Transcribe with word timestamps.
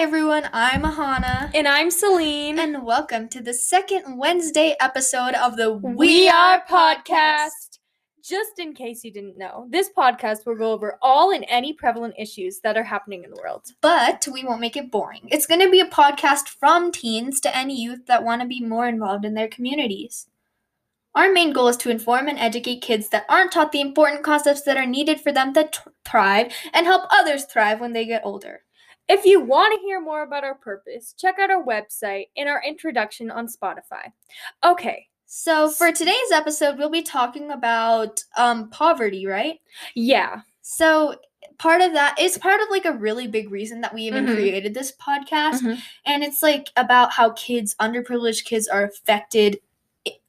everyone, 0.00 0.48
I'm 0.54 0.80
Ahana. 0.80 1.50
And 1.52 1.68
I'm 1.68 1.90
Celine. 1.90 2.58
And 2.58 2.86
welcome 2.86 3.28
to 3.28 3.42
the 3.42 3.52
second 3.52 4.16
Wednesday 4.16 4.74
episode 4.80 5.34
of 5.34 5.58
the 5.58 5.70
We, 5.74 6.26
Are 6.26 6.64
podcast. 6.64 7.78
Just 8.24 8.58
in 8.58 8.72
case 8.72 9.04
you 9.04 9.12
didn't 9.12 9.36
know, 9.36 9.66
this 9.68 9.90
podcast 9.94 10.46
will 10.46 10.56
go 10.56 10.72
over 10.72 10.96
all 11.02 11.32
and 11.32 11.44
any 11.48 11.74
prevalent 11.74 12.14
issues 12.18 12.60
that 12.60 12.78
are 12.78 12.82
happening 12.82 13.24
in 13.24 13.30
the 13.30 13.42
world. 13.42 13.66
But 13.82 14.26
we 14.32 14.42
won't 14.42 14.62
make 14.62 14.74
it 14.74 14.90
boring. 14.90 15.28
It's 15.30 15.46
going 15.46 15.60
to 15.60 15.70
be 15.70 15.80
a 15.80 15.86
podcast 15.86 16.48
from 16.48 16.92
teens 16.92 17.38
to 17.40 17.54
any 17.54 17.78
youth 17.78 18.06
that 18.06 18.24
want 18.24 18.40
to 18.40 18.48
be 18.48 18.62
more 18.62 18.88
involved 18.88 19.26
in 19.26 19.34
their 19.34 19.48
communities. 19.48 20.28
Our 21.14 21.30
main 21.30 21.52
goal 21.52 21.68
is 21.68 21.76
to 21.78 21.90
inform 21.90 22.26
and 22.26 22.38
educate 22.38 22.80
kids 22.80 23.10
that 23.10 23.26
aren't 23.28 23.52
taught 23.52 23.70
the 23.70 23.82
important 23.82 24.22
concepts 24.22 24.62
that 24.62 24.78
are 24.78 24.86
needed 24.86 25.20
for 25.20 25.30
them 25.30 25.52
to 25.52 25.64
t- 25.64 25.78
thrive 26.06 26.54
and 26.72 26.86
help 26.86 27.02
others 27.10 27.44
thrive 27.44 27.80
when 27.80 27.92
they 27.92 28.06
get 28.06 28.22
older. 28.24 28.62
If 29.10 29.24
you 29.24 29.40
want 29.40 29.74
to 29.74 29.80
hear 29.84 30.00
more 30.00 30.22
about 30.22 30.44
our 30.44 30.54
purpose, 30.54 31.14
check 31.18 31.38
out 31.40 31.50
our 31.50 31.64
website 31.64 32.28
and 32.36 32.48
our 32.48 32.62
introduction 32.62 33.30
on 33.30 33.48
Spotify. 33.48 34.12
Okay. 34.64 35.06
So 35.26 35.68
for 35.70 35.90
today's 35.90 36.30
episode, 36.32 36.78
we'll 36.78 36.90
be 36.90 37.02
talking 37.02 37.50
about 37.50 38.22
um, 38.36 38.70
poverty, 38.70 39.26
right? 39.26 39.60
Yeah. 39.94 40.42
So 40.62 41.16
part 41.58 41.82
of 41.82 41.92
that 41.92 42.20
is 42.20 42.38
part 42.38 42.60
of 42.60 42.68
like 42.70 42.84
a 42.84 42.92
really 42.92 43.26
big 43.26 43.50
reason 43.50 43.80
that 43.80 43.92
we 43.92 44.02
even 44.02 44.26
Mhm. 44.26 44.34
created 44.34 44.74
this 44.74 44.92
podcast 44.92 45.60
Mhm. 45.60 45.80
and 46.06 46.22
it's 46.22 46.42
like 46.42 46.68
about 46.76 47.12
how 47.12 47.30
kids 47.30 47.74
underprivileged 47.80 48.44
kids 48.44 48.68
are 48.68 48.84
affected 48.84 49.60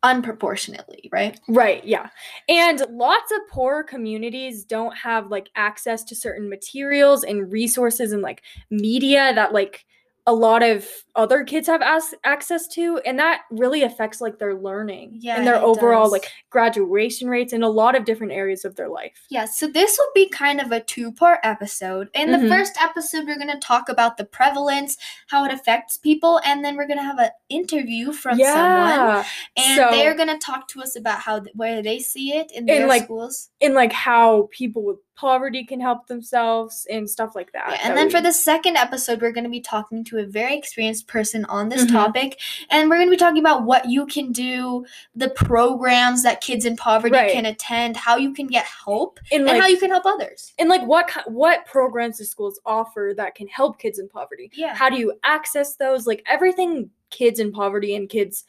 unproportionately 0.03 1.09
right 1.11 1.39
Right, 1.47 1.83
yeah. 1.85 2.09
And 2.49 2.83
lots 2.89 3.31
of 3.31 3.39
poor 3.49 3.83
communities 3.83 4.63
don't 4.63 4.95
have 4.95 5.27
like 5.29 5.49
access 5.55 6.03
to 6.05 6.15
certain 6.15 6.49
materials 6.49 7.23
and 7.23 7.51
resources 7.51 8.11
and 8.11 8.21
like 8.21 8.41
media 8.71 9.31
that 9.35 9.53
like 9.53 9.85
a 10.27 10.33
lot 10.33 10.61
of 10.61 10.87
other 11.15 11.43
kids 11.43 11.67
have 11.67 11.81
as- 11.81 12.13
access 12.23 12.67
to 12.67 12.99
and 13.05 13.17
that 13.17 13.41
really 13.49 13.81
affects 13.81 14.21
like 14.21 14.37
their 14.37 14.53
learning 14.55 15.11
Yeah, 15.19 15.35
and 15.37 15.47
their 15.47 15.55
overall 15.61 16.03
does. 16.05 16.11
like 16.11 16.31
graduation 16.51 17.27
rates 17.27 17.53
in 17.53 17.63
a 17.63 17.69
lot 17.69 17.95
of 17.95 18.05
different 18.05 18.31
areas 18.31 18.63
of 18.63 18.75
their 18.75 18.87
life. 18.87 19.25
yeah 19.29 19.45
so 19.45 19.67
this 19.67 19.97
will 19.97 20.11
be 20.13 20.29
kind 20.29 20.61
of 20.61 20.71
a 20.71 20.79
two 20.79 21.11
part 21.11 21.39
episode 21.43 22.07
in 22.13 22.31
the 22.31 22.37
Mhm. 22.37 22.49
first 22.49 22.73
episode 22.79 23.25
we're 23.25 23.35
going 23.37 23.47
to 23.51 23.59
talk 23.59 23.89
about 23.89 24.17
the 24.17 24.23
prevalence 24.25 24.95
how 25.27 25.43
it 25.43 25.51
affects 25.51 25.97
people 25.97 26.39
and 26.45 26.63
then 26.63 26.75
we're 26.77 26.87
going 26.87 26.99
to 26.99 27.03
have 27.03 27.19
an 27.19 27.31
interview 27.49 28.13
from 28.13 28.37
someone 28.37 29.25
and 29.57 29.75
So- 29.77 29.89
they're 29.91 30.15
going 30.15 30.29
to 30.29 30.37
talk 30.37 30.67
to 30.69 30.81
us 30.81 30.95
about 30.95 31.19
how 31.19 31.41
where 31.55 31.81
they 31.81 31.97
see 31.99 32.33
it 32.33 32.51
in 32.51 32.59
And, 32.59 32.67
their 32.69 32.87
like, 32.87 33.05
schools 33.05 33.49
and 33.59 33.73
like 33.73 33.91
how 33.91 34.49
people 34.51 34.83
with 34.83 34.97
poverty 35.15 35.63
can 35.65 35.79
help 35.79 36.07
themselves 36.07 36.87
and 36.89 37.07
stuff 37.09 37.35
like 37.35 37.51
that. 37.51 37.67
Yeah, 37.69 37.77
that 37.77 37.85
and 37.85 37.97
then 37.97 38.09
for 38.09 38.21
the 38.21 38.31
second 38.31 38.77
episode, 38.77 39.21
we're 39.21 39.31
going 39.33 39.43
to 39.43 39.49
be 39.49 39.59
talking 39.61 40.03
to 40.05 40.19
a 40.19 40.25
very 40.25 40.55
experienced 40.57 41.07
person 41.07 41.45
on 41.45 41.69
this 41.69 41.83
Mhm. 41.85 41.91
topic, 41.91 42.39
and 42.69 42.89
we're 42.89 42.95
going 42.95 43.07
to 43.07 43.11
be 43.11 43.17
talking 43.17 43.39
about 43.39 43.63
what 43.63 43.87
you 43.89 44.05
can 44.07 44.31
do, 44.31 44.85
the 45.15 45.29
programs 45.29 46.23
that 46.23 46.41
kids 46.41 46.65
in 46.65 46.75
poverty 46.75 47.13
Right. 47.13 47.31
can 47.31 47.45
attend, 47.45 47.97
how 47.97 48.15
you 48.17 48.33
can 48.33 48.47
get 48.47 48.65
help, 48.65 49.19
and 49.31 49.47
and 49.47 49.61
how 49.61 49.67
you 49.67 49.77
can 49.77 49.91
help 49.91 50.05
others. 50.05 50.53
and 50.57 50.69
like 50.69 50.81
what 50.87 51.09
what 51.27 51.65
programs 51.65 52.17
the 52.17 52.25
schools 52.25 52.59
offer 52.65 53.13
that 53.17 53.35
can 53.35 53.47
help 53.47 53.77
kids 53.79 53.99
in 53.99 54.07
poverty? 54.09 54.49
Yeah. 54.53 54.73
how 54.73 54.89
do 54.89 54.97
you 54.97 55.13
access 55.23 55.75
those 55.75 56.07
like 56.07 56.23
everything 56.25 56.89
kids 57.09 57.39
in 57.39 57.51
poverty 57.51 57.95
and 57.95 58.09
kids 58.09 58.45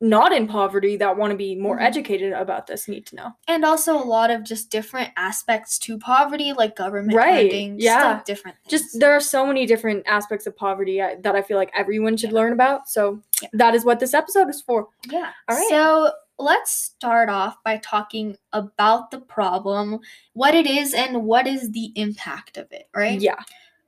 not 0.00 0.32
in 0.32 0.46
poverty 0.46 0.96
that 0.96 1.16
want 1.16 1.30
to 1.32 1.36
be 1.36 1.56
more 1.56 1.76
Mhm. 1.78 1.82
educated 1.82 2.32
about 2.32 2.66
this 2.68 2.86
need 2.86 3.04
to 3.06 3.16
know 3.16 3.32
and 3.48 3.64
also 3.64 3.96
a 3.96 4.04
lot 4.04 4.30
of 4.30 4.44
just 4.44 4.70
different 4.70 5.10
aspects 5.16 5.76
to 5.80 5.98
poverty, 5.98 6.52
like 6.52 6.76
government 6.76 7.16
Right, 7.16 7.50
funding, 7.50 7.80
yeah. 7.80 7.98
stuff, 7.98 8.24
different 8.24 8.56
things. 8.62 8.70
just 8.82 9.00
there 9.00 9.12
are 9.12 9.20
so 9.20 9.44
many 9.44 9.66
different 9.66 10.04
aspects 10.06 10.46
of 10.46 10.56
poverty 10.56 11.00
uh, 11.00 11.16
that 11.22 11.34
i 11.34 11.42
feel 11.42 11.56
like 11.56 11.72
everyone 11.74 12.16
should 12.16 12.32
learn 12.32 12.52
about 12.52 12.88
so 12.88 13.20
Yeah. 13.42 13.48
that 13.54 13.74
is 13.74 13.84
what 13.84 13.98
this 13.98 14.14
episode 14.14 14.48
is 14.48 14.62
for 14.62 14.88
Yeah. 15.10 15.30
All 15.48 15.56
right. 15.56 15.68
So 15.68 16.12
let's 16.38 16.70
start 16.70 17.28
off 17.28 17.56
by 17.64 17.78
talking 17.78 18.36
about 18.52 19.10
the 19.10 19.18
problem, 19.20 19.98
what 20.34 20.54
it 20.54 20.66
is, 20.68 20.94
and 20.94 21.24
what 21.24 21.48
is 21.48 21.72
the 21.72 21.90
impact 21.96 22.56
of 22.56 22.70
it, 22.70 22.88
right? 22.94 23.20
yeah 23.20 23.40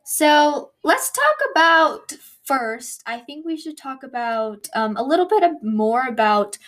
So 0.04 0.72
let's 0.82 1.10
talk 1.12 1.36
about 1.52 2.12
first. 2.50 3.02
I 3.06 3.18
think 3.20 3.46
we 3.46 3.56
should 3.56 3.76
talk 3.78 4.02
about 4.02 4.68
um, 4.74 4.96
a 4.96 5.02
little 5.02 5.26
bit 5.26 5.42
more 5.62 6.06
about 6.06 6.58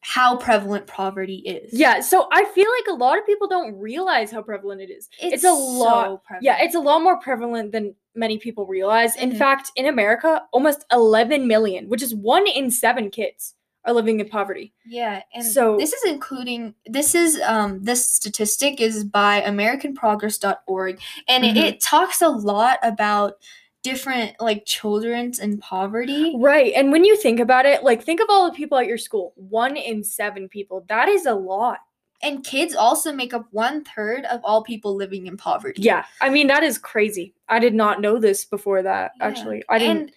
how 0.00 0.36
prevalent 0.36 0.86
poverty 0.86 1.38
is. 1.38 1.72
yeah 1.72 1.98
so 2.00 2.28
i 2.30 2.44
feel 2.54 2.70
like 2.78 2.86
a 2.88 2.94
lot 2.94 3.18
of 3.18 3.26
people 3.26 3.48
don't 3.48 3.74
realize 3.76 4.30
how 4.30 4.40
prevalent 4.40 4.80
it 4.80 4.88
is 4.88 5.08
it's, 5.20 5.42
a 5.42 5.50
lot- 5.50 6.22
prevalent. 6.24 6.44
yeah 6.44 6.58
it's 6.62 6.76
a 6.76 6.78
lot 6.78 7.02
more 7.02 7.18
prevalent 7.18 7.72
than 7.72 7.92
many 8.14 8.38
people 8.38 8.66
realize 8.66 9.16
in 9.16 9.32
Mhm. 9.32 9.38
fact 9.38 9.72
in 9.74 9.86
america 9.86 10.42
almost 10.52 10.84
11 10.92 11.48
million 11.48 11.88
which 11.88 12.02
is 12.02 12.14
one 12.14 12.46
in 12.46 12.70
seven 12.70 13.10
kids 13.10 13.54
are 13.84 13.92
living 13.92 14.20
in 14.20 14.28
poverty 14.28 14.72
yeah, 14.86 15.22
and 15.34 15.44
so- 15.44 15.76
this 15.76 15.92
is 15.92 16.04
including 16.12 16.74
this 16.86 17.16
is 17.16 17.40
um 17.44 17.82
this 17.82 18.08
statistic 18.08 18.80
is 18.80 19.02
by 19.02 19.40
AmericanProgress.org, 19.40 21.00
and 21.28 21.44
it, 21.44 21.56
Mhm. 21.56 21.64
it 21.64 21.80
talks 21.80 22.22
a 22.22 22.28
lot 22.28 22.78
about 22.84 23.34
different 23.86 24.34
like 24.40 24.64
children's 24.66 25.38
in 25.38 25.58
poverty. 25.58 26.34
Right. 26.38 26.72
And 26.74 26.90
when 26.90 27.04
you 27.04 27.16
think 27.16 27.38
about 27.38 27.66
it, 27.66 27.84
like 27.84 28.02
think 28.02 28.20
of 28.20 28.26
all 28.28 28.50
the 28.50 28.56
people 28.56 28.78
at 28.78 28.86
your 28.86 28.98
school. 28.98 29.32
One 29.36 29.76
in 29.76 30.02
seven 30.02 30.48
people. 30.48 30.84
That 30.88 31.08
is 31.08 31.26
a 31.26 31.34
lot. 31.34 31.78
And 32.22 32.44
kids 32.44 32.74
also 32.74 33.12
make 33.12 33.32
up 33.32 33.46
one 33.50 33.84
third 33.84 34.24
of 34.24 34.40
all 34.42 34.64
people 34.64 34.96
living 34.96 35.26
in 35.26 35.36
poverty. 35.36 35.82
Yeah. 35.82 36.04
I 36.20 36.30
mean, 36.30 36.46
that 36.48 36.62
is 36.62 36.78
crazy. 36.78 37.34
I 37.48 37.58
did 37.58 37.74
not 37.74 38.00
know 38.00 38.18
this 38.18 38.44
before 38.44 38.82
that, 38.82 39.12
Yeah. 39.18 39.26
actually. 39.26 39.62
I 39.68 39.78
didn't. 39.78 39.98
And 39.98 40.12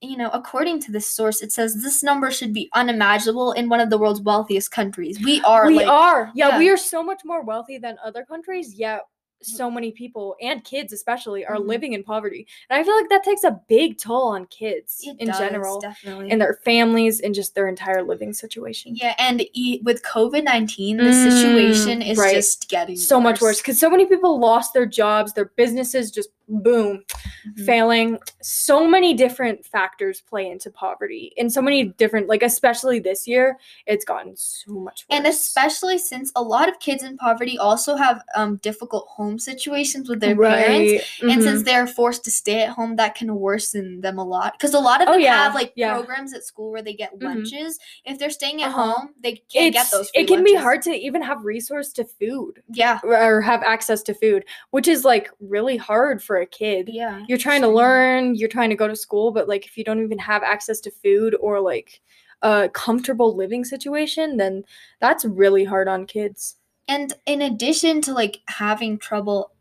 you 0.00 0.18
know, 0.18 0.28
according 0.34 0.80
to 0.82 0.92
this 0.92 1.08
source, 1.08 1.40
it 1.40 1.50
says 1.50 1.82
this 1.82 2.02
number 2.02 2.30
should 2.30 2.52
be 2.52 2.68
unimaginable 2.74 3.52
in 3.52 3.70
one 3.70 3.80
of 3.80 3.88
the 3.88 3.96
world's 3.96 4.20
wealthiest 4.20 4.70
countries. 4.70 5.18
We 5.24 5.40
are. 5.42 5.66
we 5.66 5.76
like, 5.76 5.88
are. 5.88 6.30
Yeah, 6.34 6.48
yeah. 6.48 6.58
we 6.58 6.68
are 6.68 6.76
so 6.76 7.02
much 7.02 7.22
more 7.24 7.42
wealthy 7.42 7.78
than 7.78 7.96
other 8.04 8.22
countries, 8.22 8.74
yet 8.74 9.02
so 9.44 9.70
many 9.70 9.92
people 9.92 10.36
and 10.40 10.64
kids 10.64 10.92
especially 10.92 11.44
are 11.44 11.56
Mhm. 11.56 11.66
living 11.68 11.92
in 11.92 12.02
poverty. 12.02 12.46
And 12.70 12.80
I 12.80 12.84
feel 12.84 12.96
like 12.96 13.08
that 13.10 13.22
takes 13.24 13.44
a 13.44 13.60
big 13.68 13.98
toll 13.98 14.28
on 14.28 14.46
kids 14.46 15.02
It 15.06 15.16
in 15.20 15.28
does, 15.28 15.38
general 15.38 15.80
definitely. 15.80 16.30
and 16.30 16.40
their 16.40 16.54
families 16.64 17.20
and 17.20 17.34
just 17.34 17.54
their 17.54 17.68
entire 17.68 18.02
living 18.02 18.32
situation. 18.32 18.96
yeah, 18.96 19.14
and 19.18 19.42
e- 19.52 19.80
with 19.84 20.02
COVID 20.02 20.44
nineteen, 20.44 20.96
the 20.98 21.04
Mm, 21.10 21.22
situation 21.22 22.02
is 22.02 22.18
right. 22.18 22.34
just 22.34 22.68
getting 22.68 22.96
So 22.96 23.20
much 23.20 23.40
worse 23.40 23.60
because 23.60 23.78
so 23.78 23.90
many 23.90 24.06
people 24.06 24.38
lost 24.38 24.72
their 24.74 24.86
jobs, 24.86 25.32
their 25.32 25.50
businesses 25.56 26.10
just 26.10 26.30
boom, 26.48 27.02
Mhm. 27.46 27.66
failing. 27.66 28.18
So 28.42 28.86
many 28.86 29.14
different 29.14 29.64
factors 29.64 30.20
play 30.20 30.50
into 30.50 30.70
poverty, 30.70 31.32
and 31.38 31.52
so 31.52 31.62
many 31.62 31.84
different, 31.84 32.28
like 32.28 32.42
especially 32.42 32.98
this 32.98 33.26
year, 33.26 33.56
it's 33.86 34.04
gotten 34.04 34.36
so 34.36 34.72
much 34.72 35.04
worse. 35.08 35.18
And 35.18 35.26
especially 35.26 35.98
since 35.98 36.30
a 36.36 36.42
lot 36.42 36.68
of 36.68 36.78
kids 36.80 37.02
in 37.02 37.16
poverty 37.16 37.58
also 37.58 37.96
have 37.96 38.22
um, 38.34 38.56
difficult 38.56 39.06
home 39.08 39.38
situations 39.38 40.08
with 40.08 40.20
their 40.20 40.36
parents, 40.36 40.92
Right. 40.92 41.30
and 41.32 41.42
since 41.42 41.62
Mhm. 41.62 41.64
they're 41.64 41.86
forced 41.86 42.24
to 42.24 42.30
stay 42.30 42.62
at 42.62 42.70
home, 42.70 42.96
that 42.96 43.14
can 43.14 43.34
worsen 43.36 44.00
them 44.00 44.18
a 44.18 44.24
lot. 44.24 44.52
Because 44.54 44.74
a 44.74 44.78
lot 44.80 45.00
of 45.02 45.08
Oh, 45.08 45.12
them 45.12 45.20
yeah, 45.22 45.44
have 45.44 45.54
like 45.54 45.72
yeah. 45.76 45.94
programs 45.94 46.34
at 46.34 46.44
school 46.44 46.70
where 46.70 46.82
they 46.82 46.94
get 46.94 47.18
Mhm. 47.18 47.22
lunches. 47.24 47.78
If 48.04 48.18
they're 48.18 48.30
staying 48.30 48.62
at 48.62 48.68
Uh-huh. 48.68 48.92
home, 48.92 49.14
they 49.20 49.32
can't 49.52 49.72
get 49.72 49.82
it's 49.82 49.90
those. 49.90 50.10
it 50.14 50.26
can 50.28 50.44
be 50.44 50.54
hard 50.54 50.82
to 50.82 50.90
even 50.94 51.22
have 51.22 51.44
resource 51.44 51.92
to 51.94 52.04
food 52.04 52.62
Yeah, 52.70 53.00
or 53.02 53.40
have 53.40 53.62
access 53.62 54.02
to 54.04 54.14
food, 54.14 54.44
which 54.70 54.88
is 54.88 55.04
like 55.04 55.30
really 55.40 55.76
hard 55.76 56.22
for 56.22 56.33
a 56.36 56.46
kid. 56.46 56.88
yeah. 56.92 57.24
You're 57.28 57.38
trying 57.38 57.62
to 57.62 57.68
learn, 57.68 58.34
you're 58.34 58.48
trying 58.48 58.70
to 58.70 58.76
go 58.76 58.88
to 58.88 58.96
school, 58.96 59.30
but 59.30 59.48
like 59.48 59.66
if 59.66 59.76
you 59.76 59.84
don't 59.84 60.02
even 60.02 60.18
have 60.18 60.42
access 60.42 60.80
to 60.80 60.90
food 60.90 61.36
or 61.40 61.60
like 61.60 62.00
a 62.42 62.68
comfortable 62.72 63.34
living 63.34 63.64
situation, 63.64 64.36
then 64.36 64.64
that's 65.00 65.24
really 65.24 65.64
hard 65.64 65.88
on 65.88 66.06
kids. 66.06 66.56
And 66.88 67.12
in 67.26 67.42
addition 67.42 68.02
to 68.02 68.12
like 68.12 68.40
having 68.48 68.98
trouble 68.98 69.54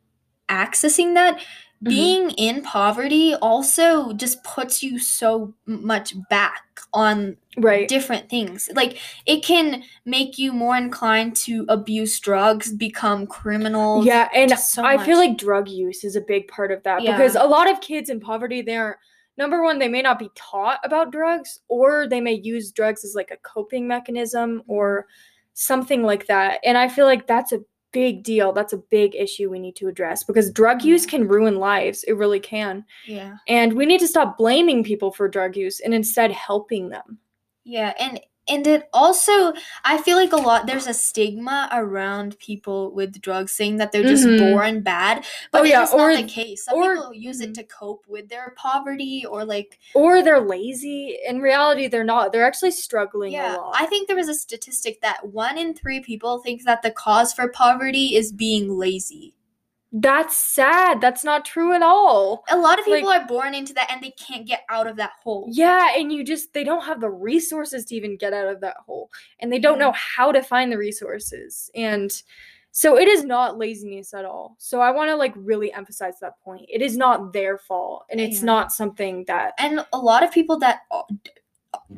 accessing 0.49 1.13
that. 1.15 1.41
Mm-hmm. 1.83 1.89
being 1.89 2.30
in 2.31 2.62
poverty 2.62 3.35
also 3.35 4.13
just 4.13 4.41
puts 4.45 4.81
you 4.81 4.97
so 5.00 5.53
much 5.65 6.15
back 6.30 6.62
on 6.94 7.35
Right. 7.57 7.88
different 7.88 8.30
things. 8.30 8.69
Like 8.74 9.00
it 9.25 9.44
can 9.44 9.83
make 10.06 10.38
you 10.39 10.53
more 10.53 10.77
inclined 10.77 11.35
to 11.38 11.65
abuse 11.68 12.19
drugs, 12.19 12.71
become 12.71 13.27
criminals. 13.27 14.06
Yeah, 14.06 14.30
and 14.33 14.57
so 14.57 14.83
I 14.85 14.97
feel 15.03 15.18
like 15.18 15.38
drug 15.38 15.68
use 15.68 16.03
is 16.03 16.15
a 16.15 16.21
big 16.21 16.47
part 16.47 16.71
of 16.71 16.81
that 16.83 17.01
Yeah. 17.01 17.12
because 17.18 17.35
a 17.35 17.44
lot 17.44 17.69
of 17.69 17.81
kids 17.81 18.09
in 18.09 18.19
poverty, 18.19 18.62
they're 18.62 18.97
number 19.38 19.62
one, 19.62 19.77
they 19.77 19.88
may 19.89 20.01
not 20.01 20.19
be 20.19 20.29
taught 20.36 20.79
about 20.83 21.12
drugs, 21.12 21.59
or 21.68 22.07
they 22.07 22.21
may 22.21 22.33
use 22.33 22.71
drugs 22.71 23.03
as 23.03 23.13
like 23.13 23.31
a 23.31 23.38
coping 23.38 23.88
mechanism 23.88 24.63
or 24.68 25.06
something 25.53 26.01
like 26.03 26.27
that. 26.27 26.59
And 26.63 26.77
I 26.77 26.88
feel 26.88 27.06
like 27.06 27.27
that's 27.27 27.51
a 27.51 27.59
big 27.93 28.23
deal. 28.23 28.51
That's 28.51 28.73
a 28.73 28.77
big 28.77 29.15
issue 29.15 29.49
we 29.49 29.59
need 29.59 29.75
to 29.77 29.87
address 29.87 30.23
because 30.23 30.51
drug 30.51 30.79
mm-hmm. 30.79 30.89
use 30.89 31.05
can 31.05 31.27
ruin 31.27 31.55
lives. 31.57 32.03
It 32.03 32.13
really 32.13 32.39
can. 32.39 32.83
Yeah. 33.07 33.37
And 33.47 33.73
we 33.73 33.85
need 33.85 33.99
to 34.01 34.07
stop 34.07 34.37
blaming 34.37 34.83
people 34.83 35.11
for 35.11 35.29
drug 35.29 35.55
use 35.55 35.79
and 35.79 35.93
instead 35.93 36.31
helping 36.31 36.89
them. 36.89 37.19
Yeah, 37.63 37.93
and 37.97 38.19
and 38.49 38.67
it 38.67 38.89
also 38.93 39.53
i 39.85 39.97
feel 39.97 40.17
like 40.17 40.33
a 40.33 40.35
lot 40.37 40.67
there's 40.67 40.87
a 40.87 40.93
stigma 40.93 41.69
around 41.71 42.37
people 42.39 42.91
with 42.93 43.21
drugs 43.21 43.51
saying 43.53 43.77
that 43.77 43.91
they're 43.91 44.03
just 44.03 44.25
Mhm. 44.25 44.51
born 44.51 44.81
bad 44.81 45.25
but 45.51 45.61
Oh, 45.61 45.63
it's 45.63 45.71
yeah, 45.71 45.81
just 45.81 45.93
or- 45.93 46.11
not 46.11 46.21
the 46.21 46.27
case 46.27 46.65
some 46.65 46.77
or- 46.77 46.95
people 46.95 47.13
use 47.13 47.39
it 47.41 47.51
mhm. 47.51 47.55
to 47.55 47.63
cope 47.63 48.03
with 48.07 48.27
their 48.29 48.53
poverty 48.57 49.25
or 49.29 49.45
like 49.45 49.79
Or 49.93 50.21
they're 50.21 50.41
lazy. 50.41 51.17
In 51.27 51.39
reality, 51.39 51.87
they're 51.87 52.03
not. 52.03 52.31
They're 52.31 52.45
actually 52.45 52.71
struggling 52.71 53.31
yeah 53.33 53.55
a 53.55 53.57
lot. 53.57 53.75
i 53.79 53.85
think 53.85 54.07
there 54.07 54.17
was 54.17 54.29
a 54.29 54.33
statistic 54.33 55.01
that 55.01 55.25
one 55.27 55.57
in 55.57 55.73
three 55.73 55.99
people 56.01 56.39
think 56.39 56.63
that 56.65 56.81
the 56.81 56.91
cause 56.91 57.31
for 57.33 57.47
poverty 57.47 58.15
is 58.15 58.31
being 58.31 58.77
lazy 58.77 59.35
That's 59.95 60.35
sad. 60.35 60.99
That's 61.01 61.23
not 61.23 61.45
true 61.45 61.73
at 61.73 61.83
all. 61.83 62.43
a 62.49 62.57
lot 62.57 62.79
of 62.79 62.85
people 62.85 63.05
Like- 63.09 63.21
are 63.21 63.27
born 63.27 63.53
into 63.53 63.73
that 63.75 63.91
and 63.91 64.01
they 64.01 64.09
can't 64.11 64.45
get 64.47 64.63
out 64.69 64.87
of 64.87 64.95
that 64.97 65.11
hole 65.23 65.45
Yeah, 65.51 65.89
and 65.95 66.11
you 66.11 66.23
just 66.23 66.51
they 66.53 66.63
don't 66.63 66.83
have 66.83 66.99
the 66.99 67.09
resources 67.11 67.85
to 67.85 67.95
even 67.95 68.17
get 68.17 68.33
out 68.33 68.47
of 68.47 68.59
that 68.61 68.77
hole. 68.85 69.11
And 69.39 69.53
they 69.53 69.59
don't 69.59 69.77
Yeah. 69.79 69.85
know 69.85 69.91
how 69.91 70.31
to 70.31 70.41
find 70.41 70.71
the 70.71 70.77
resources. 70.79 71.69
And 71.75 72.11
so 72.71 72.97
it 72.97 73.07
is 73.07 73.23
not 73.23 73.59
laziness 73.59 74.15
at 74.15 74.25
all. 74.25 74.55
So 74.57 74.81
I 74.81 74.89
want 74.89 75.09
to 75.11 75.15
like 75.15 75.33
really 75.35 75.71
emphasize 75.71 76.19
that 76.21 76.39
point. 76.43 76.65
It 76.69 76.81
is 76.81 76.97
not 76.97 77.31
their 77.31 77.59
fault 77.59 78.05
and 78.09 78.19
it's 78.19 78.41
not 78.41 78.71
something 78.71 79.25
that 79.25 79.53
and 79.59 79.85
a 79.93 79.97
lot 79.99 80.23
of 80.23 80.31
people 80.31 80.57
that 80.57 80.81
uh, 80.89 81.03
a- 81.07 81.17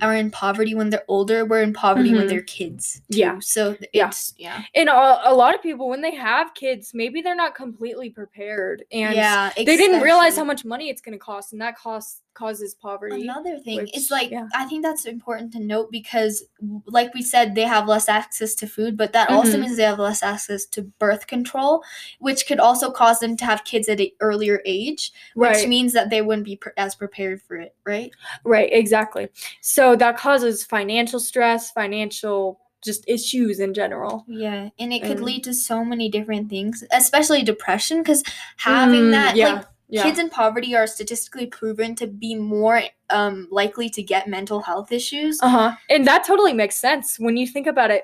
are 0.02 0.16
in 0.16 0.30
poverty 0.32 0.76
when 0.76 0.90
they're 0.90 1.04
older 1.08 1.46
were 1.46 1.62
in 1.62 1.72
poverty 1.74 2.14
when 2.14 2.24
Mhm. 2.26 2.30
they're 2.30 2.42
kids 2.42 3.02
too. 3.12 3.20
Yeah. 3.20 3.40
so 3.40 3.74
th- 3.76 3.90
Yeah. 3.94 4.12
yeah 4.38 4.62
and 4.76 4.90
a, 4.90 5.30
a 5.30 5.34
lot 5.34 5.56
of 5.56 5.62
people 5.62 5.88
when 5.88 6.02
they 6.02 6.14
have 6.16 6.54
kids, 6.54 6.92
maybe 6.94 7.22
they're 7.22 7.36
not 7.36 7.56
completely 7.56 8.10
prepared 8.10 8.84
and 8.92 9.16
yeah 9.16 9.52
they 9.56 9.64
didn't 9.78 10.02
realize 10.02 10.36
how 10.36 10.44
much 10.44 10.66
money 10.66 10.90
it's 10.90 11.02
going 11.02 11.14
to 11.18 11.24
cost 11.24 11.54
and 11.54 11.62
that 11.62 11.78
costs 11.78 12.22
causes 12.36 12.76
poverty. 12.76 13.24
Another 13.24 13.58
thing 13.58 13.78
which- 13.78 13.98
is 13.98 14.12
like 14.12 14.30
yeah. 14.30 14.48
I 14.54 14.66
think 14.66 14.84
that's 14.84 15.06
important 15.06 15.52
to 15.54 15.60
note 15.60 15.90
because, 15.92 16.44
like 16.86 17.14
we 17.14 17.22
said, 17.24 17.56
they 17.56 17.64
have 17.64 17.88
less 17.88 18.08
access 18.08 18.54
to 18.56 18.68
food, 18.68 18.96
but 18.98 19.14
that 19.14 19.30
also 19.30 19.58
Mhm. 19.58 19.62
means 19.62 19.78
they 19.78 19.84
have 19.84 19.98
less 20.00 20.22
access 20.22 20.66
to 20.68 20.84
birth 20.84 21.26
control, 21.28 21.84
which 22.20 22.46
could 22.48 22.60
also 22.60 22.92
cause 22.92 23.20
them 23.20 23.36
to 23.38 23.46
have 23.46 23.64
kids 23.64 23.90
at 23.90 24.00
an 24.00 24.10
earlier 24.20 24.62
age, 24.66 25.12
which 25.34 25.50
Right. 25.50 25.68
means 25.70 25.94
that 25.94 26.10
they 26.12 26.22
wouldn't 26.22 26.46
be 26.46 26.58
pre- 26.58 26.74
as 26.78 26.94
prepared 26.94 27.42
for 27.42 27.56
it, 27.58 27.74
right? 27.86 28.12
Right, 28.44 28.70
exactly. 28.72 29.30
So 29.62 29.96
that 29.96 30.18
causes 30.18 30.64
financial 30.64 31.20
stress, 31.20 31.72
financial 31.72 32.60
just 32.84 33.04
issues 33.08 33.60
in 33.60 33.74
general. 33.74 34.24
Yeah, 34.28 34.70
and 34.78 34.94
it 34.94 35.02
could 35.02 35.18
And- 35.18 35.26
lead 35.26 35.44
to 35.46 35.56
so 35.56 35.84
many 35.84 36.08
different 36.08 36.52
things, 36.52 36.84
especially 36.92 37.42
depression, 37.42 38.04
because 38.04 38.22
having 38.58 39.06
Mm, 39.06 39.12
that, 39.12 39.36
yeah, 39.36 39.54
like 39.54 39.66
yeah. 39.90 40.04
kids 40.04 40.20
in 40.20 40.30
poverty 40.30 40.76
are 40.76 40.88
statistically 40.88 41.46
proven 41.48 41.96
to 41.96 42.08
be 42.08 42.36
more 42.36 42.82
um 43.10 43.48
likely 43.52 43.90
to 43.90 44.02
get 44.02 44.28
mental 44.28 44.62
health 44.62 44.92
issues. 44.92 45.40
Uh-huh. 45.42 45.76
And 45.90 46.06
that 46.08 46.26
totally 46.26 46.54
makes 46.54 46.76
sense 46.76 47.18
when 47.20 47.38
you 47.38 47.48
think 47.48 47.68
about 47.68 47.92
it. 47.92 48.04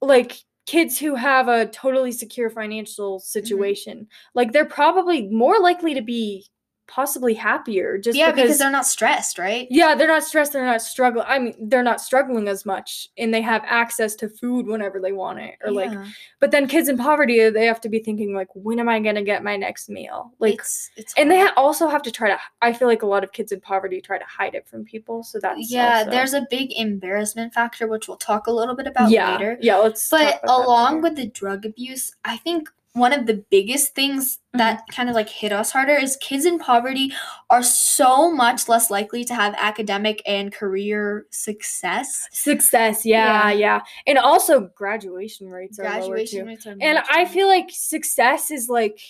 Like 0.00 0.38
kids 0.66 0.98
who 0.98 1.14
have 1.14 1.48
a 1.48 1.66
totally 1.66 2.12
secure 2.12 2.48
financial 2.50 3.18
Mm-hmm. 3.18 3.24
situation, 3.24 4.08
like 4.34 4.52
they're 4.52 4.64
probably 4.64 5.28
more 5.28 5.58
likely 5.60 5.94
to 5.94 6.02
be 6.02 6.46
possibly 6.92 7.34
happier 7.34 7.98
just 7.98 8.18
yeah, 8.18 8.30
because, 8.30 8.42
because, 8.42 8.58
they're 8.58 8.70
not 8.70 8.86
stressed, 8.86 9.38
right? 9.38 9.66
yeah, 9.70 9.94
they're 9.94 10.08
not 10.08 10.22
stressed, 10.22 10.52
they're 10.52 10.64
not 10.64 10.82
struggling. 10.82 11.24
I 11.26 11.38
mean, 11.38 11.54
they're 11.68 11.82
not 11.82 12.00
struggling 12.00 12.48
as 12.48 12.66
much 12.66 13.08
and 13.16 13.32
they 13.32 13.42
have 13.42 13.62
access 13.66 14.14
to 14.16 14.28
food 14.28 14.66
whenever 14.66 15.00
they 15.00 15.12
want 15.12 15.38
it 15.38 15.54
or 15.64 15.70
like 15.70 15.92
but 16.40 16.50
then 16.50 16.68
kids 16.68 16.88
in 16.88 16.96
poverty 16.96 17.48
they 17.50 17.66
have 17.66 17.80
to 17.80 17.88
be 17.88 17.98
thinking 17.98 18.34
like 18.34 18.48
when 18.54 18.78
am 18.78 18.88
I 18.88 19.00
going 19.00 19.14
to 19.14 19.22
get 19.22 19.42
my 19.42 19.56
next 19.56 19.88
meal? 19.88 20.32
Like 20.38 20.54
it's 20.54 20.90
it's 20.96 21.14
and 21.16 21.30
they 21.30 21.40
ha- 21.40 21.52
also 21.56 21.88
have 21.88 22.02
to 22.02 22.10
try 22.10 22.28
to 22.28 22.38
i 22.60 22.72
feel 22.72 22.88
like 22.88 23.02
a 23.02 23.06
lot 23.06 23.24
of 23.24 23.32
kids 23.32 23.52
in 23.52 23.60
poverty 23.60 24.00
try 24.00 24.18
to 24.18 24.24
hide 24.24 24.54
it 24.54 24.66
from 24.66 24.84
people 24.84 25.22
so 25.22 25.38
that's 25.40 25.70
yeah 25.70 25.98
also- 25.98 26.10
there's 26.10 26.34
a 26.34 26.46
big 26.50 26.72
embarrassment 26.76 27.52
factor 27.52 27.86
which 27.86 28.08
we'll 28.08 28.16
talk 28.16 28.46
a 28.46 28.50
little 28.50 28.74
bit 28.74 28.86
about 28.86 29.10
yeah 29.10 29.32
later 29.32 29.58
yeah 29.60 29.76
let's 29.76 30.08
but 30.08 30.40
along 30.44 31.00
with 31.00 31.16
the 31.16 31.26
drug 31.26 31.64
abuse 31.64 32.12
i 32.24 32.36
think 32.36 32.68
one 32.94 33.12
of 33.12 33.26
the 33.26 33.44
biggest 33.50 33.94
things 33.94 34.38
Mm-hmm. 34.54 34.58
that 34.58 34.82
kind 34.90 35.08
of 35.08 35.14
like 35.14 35.30
hit 35.30 35.50
us 35.50 35.70
harder 35.70 35.94
is 35.94 36.18
kids 36.18 36.44
in 36.44 36.58
poverty 36.58 37.10
are 37.48 37.62
so 37.62 38.30
much 38.30 38.68
less 38.68 38.90
likely 38.90 39.24
to 39.24 39.34
have 39.34 39.54
academic 39.56 40.20
and 40.26 40.52
career 40.52 41.24
success 41.30 42.28
success 42.32 43.06
yeah, 43.06 43.48
Yeah. 43.48 43.52
yeah 43.58 43.80
and 44.06 44.18
also 44.18 44.68
graduation 44.76 45.48
rates 45.48 45.78
are 45.78 45.84
lower 46.02 46.22
too 46.26 46.44
rates 46.44 46.66
are 46.66 46.76
and 46.82 46.98
i 47.10 47.24
feel 47.24 47.48
like 47.48 47.68
success 47.70 48.50
is 48.50 48.68
like 48.68 49.00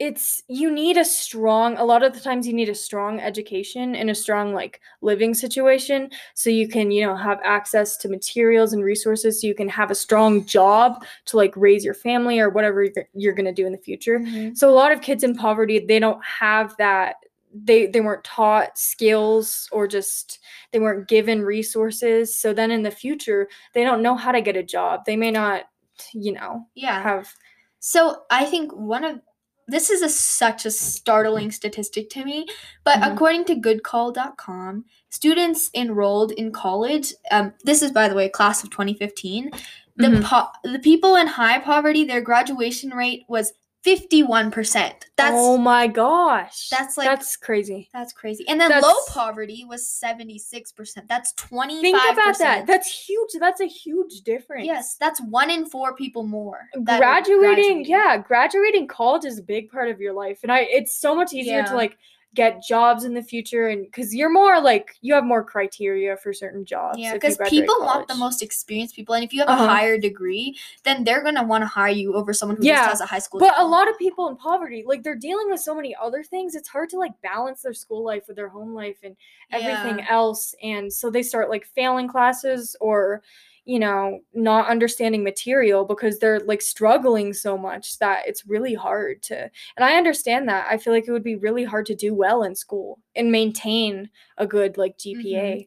it's 0.00 0.42
you 0.48 0.72
need 0.72 0.96
a 0.96 1.04
strong 1.04 1.76
a 1.76 1.84
lot 1.84 2.02
of 2.02 2.12
the 2.12 2.20
times 2.20 2.48
you 2.48 2.52
need 2.52 2.68
a 2.68 2.74
strong 2.74 3.20
education 3.20 3.94
and 3.94 4.10
a 4.10 4.14
strong 4.14 4.52
like 4.52 4.80
living 5.02 5.32
situation 5.32 6.10
so 6.34 6.50
you 6.50 6.66
can 6.66 6.90
you 6.90 7.04
know 7.06 7.14
have 7.14 7.38
access 7.44 7.96
to 7.96 8.08
materials 8.08 8.72
and 8.72 8.82
resources 8.82 9.40
so 9.40 9.46
you 9.46 9.54
can 9.54 9.68
have 9.68 9.92
a 9.92 9.94
strong 9.94 10.44
job 10.46 11.04
to 11.24 11.36
like 11.36 11.56
raise 11.56 11.84
your 11.84 11.94
family 11.94 12.40
or 12.40 12.50
whatever 12.50 12.84
you're, 13.14 13.34
going 13.34 13.44
to 13.44 13.52
do 13.52 13.66
in 13.66 13.72
the 13.72 13.78
future. 13.78 14.18
Mhm. 14.18 14.56
so 14.56 14.68
a 14.68 14.74
lot 14.74 14.90
of 14.90 15.00
kids 15.00 15.22
in 15.22 15.34
poverty 15.34 15.78
they 15.78 15.98
don't 15.98 16.22
have 16.24 16.76
that 16.76 17.16
they 17.54 17.86
they 17.86 18.00
weren't 18.00 18.24
taught 18.24 18.76
skills 18.76 19.68
or 19.70 19.86
just 19.86 20.40
they 20.72 20.80
weren't 20.80 21.06
given 21.06 21.42
resources. 21.42 22.34
So 22.34 22.52
then 22.52 22.72
in 22.72 22.82
the 22.82 22.90
future 22.90 23.48
they 23.74 23.84
don't 23.84 24.02
know 24.02 24.16
how 24.16 24.32
to 24.32 24.40
get 24.40 24.56
a 24.56 24.62
job. 24.62 25.04
They 25.06 25.16
may 25.16 25.30
not 25.30 25.64
you 26.12 26.32
know 26.32 26.66
yeah. 26.74 27.00
have 27.02 27.32
So 27.78 28.22
I 28.30 28.44
think 28.44 28.72
one 28.72 29.04
of 29.04 29.20
this 29.68 29.90
is 29.90 30.02
a, 30.02 30.08
such 30.08 30.66
a 30.66 30.70
startling 30.70 31.50
statistic 31.50 32.10
to 32.10 32.24
me, 32.24 32.46
but 32.84 32.98
Mhm. 32.98 33.12
according 33.12 33.44
to 33.46 33.54
goodcall.com, 33.56 34.84
students 35.10 35.70
enrolled 35.74 36.32
in 36.32 36.52
college, 36.52 37.14
um, 37.30 37.52
this 37.64 37.82
is 37.82 37.90
by 37.90 38.08
the 38.08 38.14
way, 38.14 38.28
class 38.28 38.62
of 38.62 38.70
2015, 38.70 39.50
the 39.96 40.08
Mhm. 40.08 40.24
po- 40.24 40.48
the 40.64 40.78
people 40.80 41.16
in 41.16 41.26
high 41.26 41.58
poverty, 41.60 42.04
their 42.04 42.20
graduation 42.20 42.90
rate 42.90 43.24
was 43.28 43.52
51%. 43.84 44.92
That's 45.16 45.34
oh 45.36 45.56
my 45.58 45.86
gosh 45.86 46.68
that's 46.70 46.96
like- 46.96 47.06
that's 47.06 47.36
crazy 47.36 47.88
that's 47.92 48.12
crazy. 48.12 48.44
And 48.48 48.60
then 48.60 48.70
low 48.82 48.92
poverty 49.08 49.64
was 49.68 49.86
76%. 49.86 51.06
That's 51.08 51.32
25%. 51.34 51.80
think 51.80 51.98
about 52.12 52.38
that 52.38 52.66
that's 52.66 52.90
huge 53.06 53.30
that's 53.38 53.60
a 53.60 53.66
huge 53.66 54.22
difference 54.22 54.66
Yes, 54.66 54.96
that's 54.98 55.20
one 55.20 55.50
in 55.50 55.66
four 55.66 55.94
people 55.94 56.24
more. 56.24 56.60
that 56.74 56.94
are 56.94 56.98
graduating 56.98 57.84
yeah 57.84 58.16
graduating 58.16 58.86
college 58.86 59.24
is 59.24 59.38
a 59.38 59.42
big 59.42 59.70
part 59.70 59.88
of 59.90 60.00
your 60.00 60.12
life 60.12 60.40
and 60.42 60.50
i 60.50 60.60
it's 60.60 60.96
so 60.96 61.14
much 61.14 61.32
easier 61.32 61.58
Yeah. 61.58 61.64
to 61.66 61.76
like 61.76 61.96
get 62.34 62.62
jobs 62.62 63.04
in 63.04 63.14
the 63.14 63.22
future 63.22 63.68
and 63.68 63.84
because 63.86 64.14
you're 64.14 64.30
more 64.32 64.60
like 64.60 64.96
you 65.00 65.14
have 65.14 65.24
more 65.24 65.44
criteria 65.44 66.16
for 66.16 66.32
certain 66.32 66.64
jobs 66.64 66.98
Yeah, 66.98 67.14
because 67.14 67.38
people 67.48 67.76
want 67.80 68.08
the 68.08 68.14
most 68.14 68.42
experienced 68.42 68.96
people, 68.96 69.14
and 69.14 69.24
if 69.24 69.32
you 69.32 69.40
have 69.40 69.48
Uh-huh. 69.48 69.64
a 69.64 69.68
higher 69.68 69.98
degree, 69.98 70.56
then 70.84 71.04
they're 71.04 71.22
gonna 71.22 71.44
want 71.44 71.62
to 71.62 71.66
hire 71.68 71.92
you 71.92 72.14
over 72.14 72.32
someone 72.32 72.56
who 72.56 72.64
Yeah, 72.64 72.76
just 72.76 72.88
has 72.88 73.00
a 73.00 73.06
high 73.06 73.18
school. 73.18 73.40
but 73.40 73.54
a 73.58 73.64
lot 73.64 73.88
of 73.88 73.98
people 73.98 74.28
in 74.28 74.36
poverty 74.36 74.84
like 74.86 75.02
they're 75.02 75.14
dealing 75.14 75.50
with 75.50 75.60
so 75.60 75.74
many 75.74 75.94
other 76.00 76.22
things 76.22 76.54
it's 76.54 76.68
hard 76.68 76.88
to 76.90 76.98
like 76.98 77.12
balance 77.22 77.62
their 77.62 77.72
school 77.74 78.04
life 78.04 78.24
with 78.26 78.36
their 78.36 78.48
home 78.48 78.74
life 78.74 78.98
and 79.02 79.16
everything 79.52 79.98
Yeah. 80.00 80.06
else 80.10 80.54
and 80.62 80.92
so 80.92 81.10
they 81.10 81.22
start 81.22 81.48
like 81.50 81.64
failing 81.66 82.08
classes 82.08 82.76
or 82.80 83.22
you 83.64 83.78
know 83.78 84.20
not 84.34 84.68
understanding 84.68 85.24
material 85.24 85.84
because 85.84 86.18
they're 86.18 86.40
like 86.40 86.60
struggling 86.60 87.32
so 87.32 87.56
much 87.56 87.98
that 87.98 88.22
it's 88.26 88.46
really 88.46 88.74
hard 88.74 89.22
to 89.22 89.38
and 89.76 89.84
i 89.84 89.96
understand 89.96 90.48
that 90.48 90.66
i 90.70 90.76
feel 90.76 90.92
like 90.92 91.08
it 91.08 91.12
would 91.12 91.24
be 91.24 91.36
really 91.36 91.64
hard 91.64 91.86
to 91.86 91.94
do 91.94 92.14
well 92.14 92.42
in 92.42 92.54
school 92.54 92.98
and 93.16 93.32
maintain 93.32 94.08
a 94.38 94.46
good 94.46 94.76
like 94.76 94.96
gpa 94.98 95.66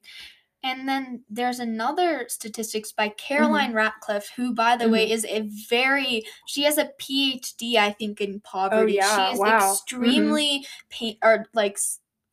And 0.63 0.89
then 0.89 1.23
there's 1.29 1.59
another 1.59 2.25
statistics 2.29 2.91
by 2.91 3.07
Mm-hmm. 3.07 3.27
Caroline 3.27 3.73
Ratcliffe, 3.73 4.29
who, 4.35 4.53
by 4.53 4.75
the 4.75 4.89
way, 4.89 5.09
is 5.09 5.23
a 5.25 5.41
very 5.69 6.25
she 6.45 6.63
has 6.63 6.77
a 6.77 6.91
PhD, 6.99 7.75
I 7.77 7.91
think, 7.91 8.19
in 8.21 8.41
poverty. 8.41 8.99
Oh, 8.99 9.05
yeah, 9.05 9.27
she 9.29 9.33
is 9.33 9.39
wow. 9.39 9.59
Mhm. 9.59 9.73
extremely 9.73 10.65
pain 10.89 11.17
or 11.23 11.45
like 11.53 11.77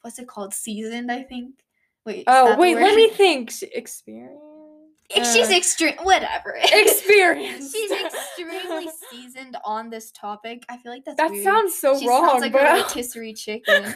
what's 0.02 0.18
it 0.18 0.26
called, 0.26 0.52
seasoned, 0.54 1.12
I 1.12 1.22
think. 1.22 1.54
Wait. 2.04 2.24
oh 2.26 2.56
wait 2.58 2.76
let 2.76 2.96
me 2.96 3.08
think 3.16 3.52
experience 3.72 4.40
She's 5.10 5.50
Uh, 5.50 5.54
extreme. 5.56 5.94
Whatever. 6.02 6.56
experience 6.62 7.72
She's 7.72 7.90
extremely 8.04 8.88
seasoned 9.10 9.56
on 9.64 9.90
this 9.90 10.10
topic. 10.12 10.64
I 10.68 10.76
feel 10.78 10.92
like 10.92 11.04
that's 11.04 11.16
that 11.18 11.30
weird. 11.30 11.44
sounds 11.44 11.74
so 11.78 11.98
she 11.98 12.08
wrong 12.08 12.28
sounds 12.28 12.42
like 12.42 12.52
but 12.52 12.62
a 12.62 12.82
rotisserie 12.82 13.34
chicken. 13.34 13.94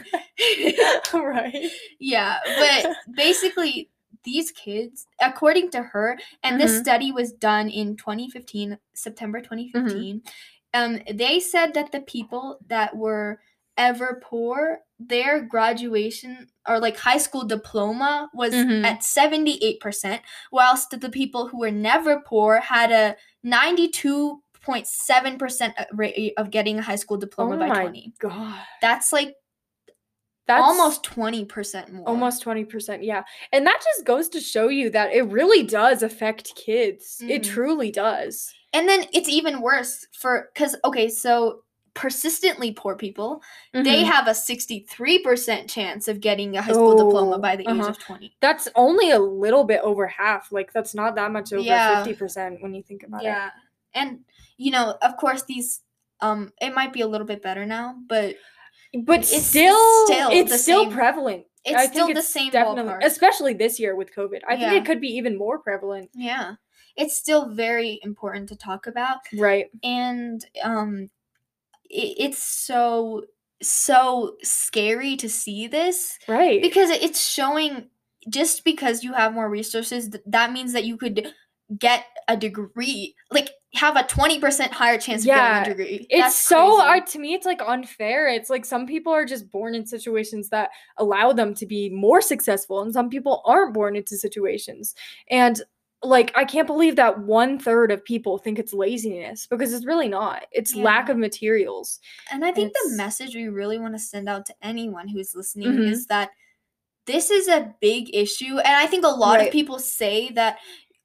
right 1.13 1.69
yeah, 1.99 2.37
but 2.59 2.95
basically, 3.15 3.89
these 4.23 4.51
kids, 4.51 5.07
according 5.21 5.71
to 5.71 5.81
her, 5.81 6.17
and 6.43 6.59
this 6.59 6.71
Mhm. 6.73 6.81
study 6.81 7.11
was 7.11 7.31
done 7.31 7.69
in 7.69 7.95
2015, 7.95 8.77
September 8.93 9.39
2015. 9.41 10.21
Mm-hmm. 10.21 10.29
Um, 10.73 11.01
they 11.15 11.39
said 11.39 11.73
that 11.73 11.91
the 11.91 12.01
people 12.01 12.59
that 12.67 12.95
were 12.95 13.39
ever 13.77 14.21
poor, 14.23 14.81
their 14.99 15.41
graduation 15.41 16.47
or 16.67 16.79
like 16.79 16.97
high 16.97 17.17
school 17.17 17.43
diploma 17.45 18.29
was 18.33 18.53
Mhm. 18.53 18.83
at 18.85 19.01
78%, 19.03 20.21
whilst 20.51 20.89
the 20.91 21.09
people 21.09 21.47
who 21.47 21.59
were 21.59 21.71
never 21.71 22.19
poor 22.25 22.59
had 22.59 22.91
a 22.91 23.15
92.7% 23.43 25.73
rate 25.93 26.33
of 26.37 26.49
getting 26.51 26.77
a 26.79 26.81
high 26.81 26.95
school 26.97 27.17
diploma 27.17 27.55
oh 27.55 27.59
by 27.59 27.67
my 27.69 27.81
20. 27.81 28.13
god 28.19 28.59
That's 28.81 29.13
like 29.13 29.33
That's 30.47 30.63
almost 30.63 31.03
20% 31.03 31.93
more. 31.93 32.07
almost 32.09 32.41
20%. 32.43 33.03
Yeah. 33.03 33.23
And 33.51 33.65
that 33.67 33.79
just 33.83 34.03
goes 34.05 34.27
to 34.29 34.39
show 34.41 34.67
you 34.67 34.89
that 34.89 35.13
it 35.13 35.21
really 35.27 35.61
does 35.63 36.01
affect 36.01 36.55
kids. 36.55 37.21
It 37.21 37.43
Mhm. 37.43 37.53
truly 37.53 37.91
does. 37.91 38.51
And 38.73 38.89
then 38.89 39.05
it's 39.13 39.29
even 39.29 39.61
worse 39.61 40.07
for 40.11 40.49
cuz 40.55 40.75
okay, 40.83 41.07
so 41.07 41.63
persistently 41.93 42.71
poor 42.71 42.95
people, 42.95 43.41
they 43.73 44.03
Mhm. 44.03 44.11
have 44.11 44.27
a 44.27 44.33
63% 44.33 45.69
chance 45.69 46.07
of 46.07 46.19
getting 46.19 46.57
a 46.57 46.61
high 46.61 46.71
school 46.71 46.95
diploma 46.97 47.35
Oh, 47.35 47.39
by 47.39 47.55
the 47.55 47.63
age 47.63 47.69
uh-huh. 47.79 47.89
of 47.89 47.99
20. 47.99 48.35
That's 48.41 48.67
only 48.75 49.11
a 49.11 49.19
little 49.19 49.63
bit 49.63 49.81
over 49.81 50.07
half. 50.07 50.51
Like 50.51 50.71
that's 50.73 50.93
not 50.95 51.15
that 51.15 51.31
much 51.31 51.53
over 51.53 51.61
Yeah. 51.61 52.03
50% 52.03 52.61
when 52.61 52.73
you 52.73 52.83
think 52.83 53.03
about 53.03 53.21
it. 53.21 53.25
Yeah. 53.25 53.49
And 53.93 54.19
you 54.57 54.71
know, 54.71 54.97
of 55.01 55.17
course 55.17 55.43
these 55.43 55.81
um 56.21 56.51
it 56.61 56.73
might 56.73 56.91
be 56.93 57.01
a 57.01 57.07
little 57.07 57.27
bit 57.27 57.41
better 57.41 57.65
now, 57.65 57.95
but. 58.07 58.35
But 59.03 59.19
It's 59.19 59.45
still 59.45 59.77
still 60.07 60.29
it's 60.31 60.61
still 60.63 60.83
same- 60.85 60.91
prevalent. 60.93 61.45
it's 61.63 61.75
I 61.75 61.85
still 61.85 62.07
think 62.07 62.15
the 62.15 62.19
it's 62.21 62.29
same 62.29 62.51
definitely 62.51 62.91
ballpark. 62.91 63.03
especially 63.03 63.53
this 63.53 63.79
year 63.79 63.95
with 63.95 64.13
COVID. 64.15 64.41
I 64.47 64.57
think 64.57 64.73
it 64.73 64.85
could 64.85 64.99
be 64.99 65.09
even 65.15 65.37
more 65.37 65.59
prevalent. 65.59 66.09
yeah. 66.15 66.55
It's 66.95 67.15
still 67.15 67.49
very 67.49 67.99
important 68.03 68.49
to 68.49 68.55
talk 68.57 68.87
about 68.87 69.19
Right. 69.37 69.67
and 69.83 70.43
um 70.63 71.09
it's 71.89 72.41
so 72.43 73.23
so 73.61 74.35
scary 74.41 75.15
to 75.17 75.27
see 75.29 75.67
this 75.67 76.17
Right. 76.27 76.61
because 76.61 76.89
it's 76.91 77.27
showing 77.27 77.89
just 78.29 78.63
because 78.63 79.03
you 79.03 79.13
have 79.13 79.33
more 79.33 79.49
resources 79.49 80.09
th- 80.09 80.23
that 80.27 80.51
means 80.53 80.73
that 80.73 80.85
you 80.85 80.95
could 80.97 81.33
get 81.77 82.05
a 82.27 82.37
degree 82.37 83.15
like 83.31 83.51
have 83.75 83.95
a 83.95 84.01
20% 84.03 84.71
higher 84.71 84.97
chance 84.97 85.21
of 85.21 85.27
Yeah, 85.27 85.63
getting 85.63 85.73
a 85.73 85.75
degree 85.77 86.07
it's 86.09 86.23
That's 86.23 86.35
so. 86.35 86.79
I, 86.81 86.99
to 87.01 87.19
me 87.19 87.33
it's 87.33 87.45
like 87.45 87.61
unfair 87.65 88.27
it's 88.27 88.49
like 88.49 88.65
some 88.65 88.87
people 88.87 89.13
are 89.13 89.25
just 89.25 89.51
born 89.51 89.75
in 89.75 89.85
situations 89.85 90.49
that 90.49 90.69
allow 90.97 91.33
them 91.33 91.53
to 91.55 91.65
be 91.65 91.89
more 91.89 92.21
successful 92.21 92.81
and 92.81 92.93
some 92.93 93.09
people 93.09 93.41
aren't 93.45 93.73
born 93.73 93.95
into 93.95 94.17
situations 94.17 94.95
and 95.29 95.61
like 96.01 96.31
i 96.35 96.45
can't 96.45 96.67
believe 96.67 96.95
that 96.95 97.19
one 97.19 97.59
third 97.59 97.91
of 97.91 98.03
people 98.05 98.37
think 98.37 98.57
it's 98.57 98.71
laziness 98.73 99.45
because 99.47 99.73
it's 99.73 99.85
really 99.85 100.07
not 100.07 100.45
it's 100.51 100.73
lack 100.75 101.09
of 101.09 101.17
materials 101.17 101.99
and 102.31 102.45
i 102.45 102.51
think 102.51 102.71
the 102.71 102.95
message 102.95 103.35
we 103.35 103.49
really 103.49 103.77
want 103.77 103.93
to 103.93 103.99
send 103.99 104.29
out 104.29 104.45
to 104.45 104.53
anyone 104.61 105.07
who's 105.09 105.35
listening 105.35 105.67
Mhm. 105.73 105.91
is 105.91 106.05
that 106.07 106.29
this 107.05 107.29
is 107.29 107.47
a 107.49 107.73
big 107.81 108.15
issue 108.15 108.59
and 108.59 108.75
i 108.77 108.85
think 108.87 109.03
a 109.03 109.09
lot 109.09 109.39
Right. 109.39 109.47
of 109.47 109.51
people 109.51 109.77
say 109.79 110.29
that 110.31 110.59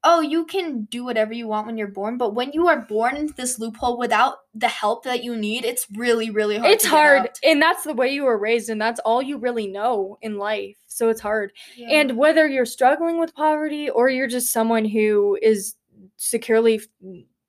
oh 0.04 0.20
you 0.20 0.44
can 0.44 0.84
do 0.84 1.04
whatever 1.04 1.32
you 1.32 1.48
want 1.48 1.66
when 1.66 1.76
you're 1.78 1.88
born 1.88 2.16
but 2.18 2.34
when 2.34 2.52
you 2.52 2.68
are 2.68 2.80
born 2.82 3.16
into 3.16 3.32
this 3.34 3.58
loophole 3.58 3.98
without 3.98 4.34
the 4.54 4.68
help 4.68 5.02
that 5.04 5.24
you 5.24 5.36
need 5.36 5.64
it's 5.64 5.86
really 5.94 6.30
really 6.30 6.56
hard 6.58 6.70
it's 6.72 6.84
hard 6.84 7.30
and 7.42 7.60
that's 7.60 7.82
the 7.84 7.94
way 7.94 8.08
you 8.08 8.24
were 8.24 8.38
raised 8.38 8.68
and 8.68 8.80
that's 8.80 9.00
all 9.00 9.22
you 9.22 9.36
really 9.38 9.66
know 9.66 10.16
in 10.22 10.38
life 10.38 10.76
so 10.86 11.08
it's 11.08 11.20
hard 11.20 11.52
Yeah. 11.76 11.88
And 11.90 12.16
whether 12.16 12.46
you're 12.46 12.66
struggling 12.66 13.18
with 13.18 13.34
poverty 13.34 13.90
or 13.90 14.08
you're 14.08 14.28
just 14.28 14.52
someone 14.52 14.84
who 14.84 15.38
is 15.42 15.74
securely 16.16 16.80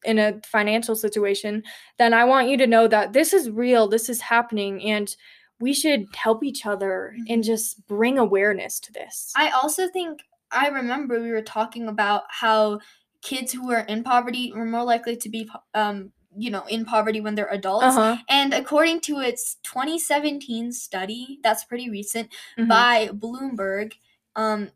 in 0.04 0.20
a 0.20 0.40
financial 0.46 0.96
situation, 0.96 1.64
then 1.98 2.14
I 2.14 2.26
want 2.26 2.48
you 2.50 2.58
to 2.58 2.68
know 2.68 2.88
that 2.88 3.14
this 3.14 3.34
is 3.34 3.50
real, 3.50 3.88
this 3.88 4.08
is 4.10 4.22
happening, 4.22 4.84
and 4.84 5.16
we 5.60 5.74
should 5.74 6.06
help 6.16 6.44
each 6.44 6.66
other 6.66 7.16
and 7.28 7.44
Mhm. 7.44 7.46
just 7.46 7.86
bring 7.88 8.18
awareness 8.20 8.80
to 8.82 8.92
this. 8.94 9.32
I 9.36 9.50
also 9.50 9.88
think 9.88 10.22
I 10.56 10.68
remember 10.70 11.22
we 11.22 11.32
were 11.32 11.42
talking 11.42 11.88
about 11.88 12.24
how 12.30 12.80
kids 13.22 13.52
who 13.54 13.72
are 13.72 13.82
in 13.82 14.04
poverty 14.04 14.52
were 14.56 14.66
more 14.66 14.84
likely 14.84 15.18
to 15.18 15.30
be, 15.30 15.50
um, 15.74 16.12
you 16.38 16.50
know, 16.52 16.64
in 16.68 16.86
poverty 16.86 17.22
when 17.22 17.36
they're 17.36 17.48
adults. 17.52 17.86
uh-huh. 17.86 18.18
And 18.30 18.54
according 18.54 19.02
to 19.02 19.20
its 19.20 19.56
2017 19.64 20.72
study, 20.72 21.40
that's 21.44 21.64
pretty 21.66 21.90
recent, 21.90 22.30
mhm. 22.58 22.68
by 22.68 23.10
Bloomberg, 23.14 23.94
um, 24.36 24.70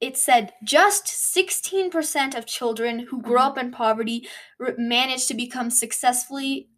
it 0.00 0.16
said 0.16 0.52
just 0.64 1.06
16% 1.06 2.34
of 2.34 2.46
children 2.46 3.00
who 3.00 3.20
grow 3.22 3.42
Mhm. 3.42 3.46
up 3.46 3.58
in 3.58 3.70
poverty 3.70 4.28
r- 4.58 4.74
manage 4.78 5.26
to 5.26 5.34
become 5.34 5.70
successfully 5.70 6.68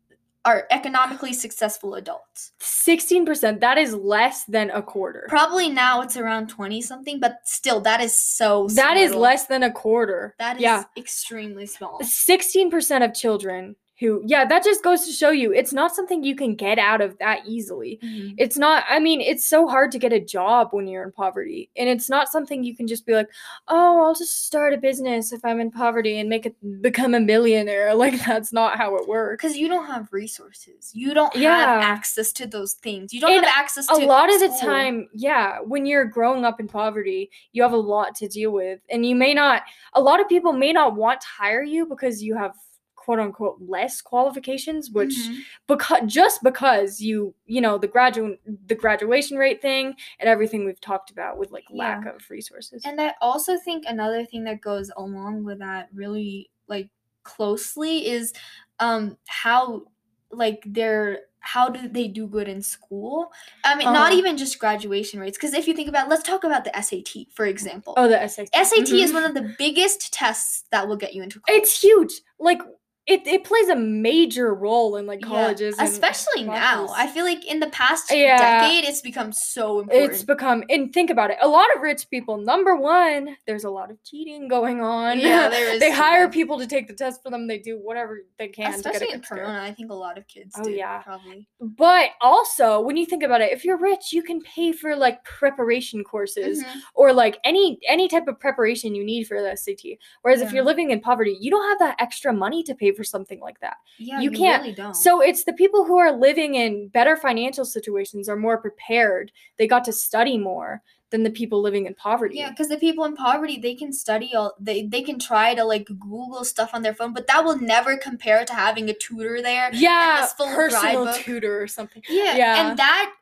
are 0.44 0.66
economically 0.70 1.32
successful 1.32 1.94
adults. 1.94 2.52
16%, 2.60 3.60
that 3.60 3.78
is 3.78 3.94
less 3.94 4.44
than 4.44 4.70
a 4.70 4.82
quarter. 4.82 5.26
Probably 5.28 5.68
now 5.68 6.00
it's 6.00 6.16
around 6.16 6.48
20 6.48 6.82
something, 6.82 7.20
but 7.20 7.36
still 7.44 7.80
that 7.82 8.00
is 8.00 8.16
so 8.16 8.66
That 8.74 8.96
is 8.96 9.10
little. 9.10 9.22
less 9.22 9.46
than 9.46 9.62
a 9.62 9.70
quarter. 9.72 10.34
That 10.38 10.56
is 10.56 10.62
yeah. 10.62 10.84
extremely 10.96 11.66
small. 11.66 12.00
16% 12.00 13.04
of 13.04 13.14
children 13.14 13.76
who, 14.02 14.22
yeah, 14.26 14.44
that 14.44 14.64
just 14.64 14.82
goes 14.82 15.06
to 15.06 15.12
show 15.12 15.30
you 15.30 15.52
it's 15.52 15.72
not 15.72 15.94
something 15.94 16.24
you 16.24 16.34
can 16.36 16.54
get 16.56 16.78
out 16.78 17.00
of 17.00 17.16
that 17.18 17.40
easily. 17.46 17.98
Mhm. 18.02 18.34
it's 18.38 18.58
not 18.58 18.84
i 18.88 18.98
mean 18.98 19.20
it's 19.20 19.46
so 19.46 19.66
hard 19.68 19.90
to 19.92 19.98
get 19.98 20.12
a 20.12 20.20
job 20.20 20.68
when 20.72 20.86
you're 20.88 21.04
in 21.04 21.12
poverty 21.12 21.70
and 21.76 21.88
it's 21.88 22.08
not 22.10 22.28
something 22.28 22.64
you 22.64 22.74
can 22.76 22.86
just 22.86 23.06
be 23.06 23.14
like 23.14 23.28
oh 23.68 24.02
i'll 24.04 24.14
just 24.14 24.46
start 24.46 24.72
a 24.74 24.76
business 24.76 25.32
if 25.32 25.44
i'm 25.44 25.60
in 25.60 25.70
poverty 25.70 26.18
and 26.18 26.28
make 26.28 26.46
it 26.46 26.54
become 26.82 27.14
a 27.14 27.20
millionaire 27.20 27.94
like 28.04 28.18
that's 28.26 28.52
not 28.52 28.76
how 28.76 28.96
it 28.96 29.06
works 29.08 29.42
Because 29.42 29.56
you 29.56 29.68
don't 29.68 29.86
have 29.86 30.08
resources. 30.12 30.90
You 30.92 31.14
don't 31.14 31.34
Yeah. 31.36 31.56
have 31.58 31.82
access 31.82 32.32
to 32.32 32.46
those 32.46 32.74
things. 32.74 33.12
You 33.14 33.20
don't 33.20 33.32
And 33.32 33.44
have 33.44 33.54
access 33.64 33.86
to 33.86 33.94
a 33.94 34.04
lot 34.06 34.32
of 34.32 34.40
the 34.40 34.48
time 34.60 35.08
yeah 35.14 35.58
when 35.60 35.86
you're 35.86 36.04
growing 36.04 36.44
up 36.44 36.58
in 36.60 36.66
poverty 36.68 37.30
you 37.52 37.62
have 37.62 37.72
a 37.72 37.76
lot 37.94 38.14
to 38.16 38.28
deal 38.28 38.50
with 38.52 38.80
and 38.90 39.06
you 39.06 39.14
may 39.14 39.32
not 39.34 39.62
a 39.94 40.00
lot 40.00 40.20
of 40.20 40.28
people 40.28 40.52
may 40.52 40.72
not 40.72 40.96
want 40.96 41.20
to 41.20 41.26
hire 41.28 41.62
you 41.62 41.86
because 41.86 42.22
you 42.22 42.34
have 42.36 42.54
quote 43.02 43.18
unquote 43.18 43.58
less 43.60 44.00
qualifications 44.00 44.90
which 44.90 45.14
Mhm. 45.14 45.38
because 45.66 46.00
just 46.06 46.40
because 46.42 47.00
you 47.00 47.34
you 47.46 47.60
know 47.60 47.76
the 47.78 47.88
graduate 47.88 48.40
the 48.68 48.76
graduation 48.76 49.36
rate 49.36 49.60
thing 49.60 49.94
and 50.20 50.28
everything 50.28 50.64
we've 50.64 50.80
talked 50.80 51.10
about 51.10 51.36
with 51.36 51.50
like 51.50 51.64
lack 51.70 52.04
Yeah. 52.04 52.14
of 52.14 52.30
resources 52.30 52.82
And 52.84 53.00
I 53.00 53.14
also 53.20 53.58
think 53.58 53.84
another 53.86 54.24
thing 54.24 54.44
that 54.44 54.60
goes 54.60 54.90
along 54.96 55.42
with 55.44 55.58
that 55.58 55.88
really 55.92 56.50
like 56.68 56.88
closely 57.24 58.06
is 58.06 58.32
um 58.78 59.16
how 59.26 59.82
like 60.30 60.62
they're 60.66 61.20
how 61.44 61.68
do 61.68 61.88
they 61.88 62.06
do 62.06 62.28
good 62.28 62.46
in 62.46 62.62
school? 62.62 63.32
I 63.64 63.74
mean, 63.74 63.92
not 63.92 64.12
Uh-huh. 64.12 64.18
even 64.20 64.36
just 64.36 64.60
graduation 64.60 65.18
rates. 65.18 65.36
Because 65.36 65.54
if 65.54 65.66
you 65.66 65.74
think 65.74 65.88
about, 65.88 66.08
let's 66.08 66.22
talk 66.22 66.44
about 66.44 66.62
the 66.62 66.70
SAT 66.76 67.26
for 67.34 67.46
example. 67.46 67.94
oh 67.96 68.06
the 68.06 68.20
SAT 68.28 68.48
SAT 68.54 68.92
is 69.02 69.10
Mhm. 69.10 69.14
one 69.14 69.24
of 69.24 69.34
the 69.34 69.52
biggest 69.58 70.12
tests 70.12 70.62
that 70.70 70.86
will 70.86 70.96
get 70.96 71.14
you 71.14 71.20
into 71.24 71.40
college. 71.40 71.60
it's 71.62 71.80
huge 71.82 72.12
like 72.38 72.62
it, 73.06 73.26
it 73.26 73.42
plays 73.42 73.68
a 73.68 73.74
major 73.74 74.54
role 74.54 74.96
in 74.96 75.06
like 75.06 75.20
Yeah, 75.20 75.26
colleges 75.26 75.76
and 75.78 75.88
especially 75.88 76.44
now. 76.44 76.86
I 76.94 77.08
feel 77.08 77.24
like 77.24 77.44
in 77.44 77.58
the 77.58 77.68
past 77.70 78.10
Yeah. 78.12 78.60
decade, 78.60 78.84
it's 78.84 79.00
become 79.00 79.32
so 79.32 79.80
important. 79.80 80.12
it's 80.12 80.22
become 80.22 80.62
and 80.70 80.92
think 80.92 81.10
about 81.10 81.30
it 81.30 81.38
a 81.42 81.48
lot 81.48 81.66
of 81.74 81.82
rich 81.82 82.08
people 82.10 82.36
number 82.36 82.76
one 82.76 83.36
there's 83.46 83.64
a 83.64 83.70
lot 83.70 83.90
of 83.90 84.02
cheating 84.04 84.46
going 84.46 84.80
on 84.80 85.18
Yeah, 85.18 85.48
there 85.50 85.74
is 85.74 85.80
they 85.80 85.90
hire 85.90 86.28
people 86.28 86.58
to 86.60 86.66
take 86.66 86.86
the 86.86 86.94
test 86.94 87.22
for 87.24 87.30
them 87.30 87.48
they 87.48 87.58
do 87.58 87.76
whatever 87.76 88.20
they 88.38 88.46
can 88.48 88.70
to 88.70 88.76
Especially 88.76 89.06
get 89.08 89.10
a 89.10 89.14
in. 89.14 89.22
Corona, 89.22 89.62
I 89.62 89.72
think 89.72 89.90
a 89.90 89.94
lot 89.94 90.16
of 90.16 90.26
kids 90.28 90.54
Oh, 90.58 90.64
do. 90.64 90.70
yeah. 90.70 91.02
probably. 91.02 91.48
But 91.60 92.10
also, 92.20 92.80
when 92.80 92.96
you 92.96 93.06
think 93.06 93.22
about 93.24 93.40
it, 93.40 93.52
if 93.52 93.64
you're 93.64 93.78
rich, 93.78 94.12
you 94.12 94.22
can 94.22 94.40
pay 94.42 94.70
for 94.72 94.94
like 94.94 95.24
preparation 95.24 96.04
courses 96.04 96.62
Mhm. 96.62 96.80
or 96.94 97.12
like 97.12 97.38
any 97.44 97.78
any 97.88 98.06
type 98.08 98.28
of 98.28 98.38
preparation 98.38 98.94
you 98.94 99.04
need 99.04 99.24
for 99.26 99.40
the 99.42 99.56
SAT. 99.56 99.98
Whereas 100.22 100.40
if 100.40 100.52
you're 100.52 100.64
living 100.64 100.90
in 100.90 101.00
poverty, 101.00 101.36
you 101.40 101.50
don't 101.50 101.68
have 101.68 101.78
that 101.80 101.96
extra 102.00 102.32
money 102.32 102.62
to 102.64 102.74
pay 102.74 102.91
for 102.94 103.04
something 103.04 103.40
like 103.40 103.60
that. 103.60 103.76
Yeah, 103.98 104.20
You 104.20 104.30
you, 104.30 104.36
can't- 104.38 104.62
really 104.62 104.74
don't. 104.74 104.94
So 104.94 105.20
it's 105.20 105.44
the 105.44 105.52
people 105.52 105.84
who 105.84 105.98
are 105.98 106.12
living 106.12 106.54
in 106.54 106.88
better 106.88 107.16
financial 107.16 107.64
situations 107.64 108.28
are 108.28 108.36
more 108.36 108.58
prepared. 108.58 109.32
They 109.58 109.66
got 109.66 109.84
to 109.84 109.92
study 109.92 110.38
more 110.38 110.82
than 111.10 111.22
the 111.24 111.30
people 111.30 111.60
living 111.60 111.84
in 111.84 111.94
poverty. 111.94 112.36
Yeah, 112.38 112.48
because 112.50 112.68
the 112.68 112.78
people 112.78 113.04
in 113.04 113.14
poverty, 113.14 113.58
they 113.58 113.74
can 113.74 113.92
study 113.92 114.34
all 114.34 114.54
they 114.58 114.86
they 114.86 115.02
can 115.02 115.18
try 115.18 115.54
to 115.54 115.62
like 115.62 115.84
Google 115.86 116.42
stuff 116.44 116.70
on 116.72 116.80
their 116.80 116.94
phone, 116.94 117.12
but 117.12 117.26
that 117.26 117.44
will 117.44 117.58
never 117.58 117.98
compare 117.98 118.44
to 118.46 118.54
having 118.54 118.88
a 118.88 118.94
tutor 118.94 119.42
there. 119.42 119.68
Yeah, 119.74 120.26
personal 120.38 121.12
tutor 121.12 121.60
or 121.62 121.66
something. 121.66 122.02
Yeah, 122.08 122.36
Yeah. 122.36 122.70
and 122.70 122.78
that 122.78 123.12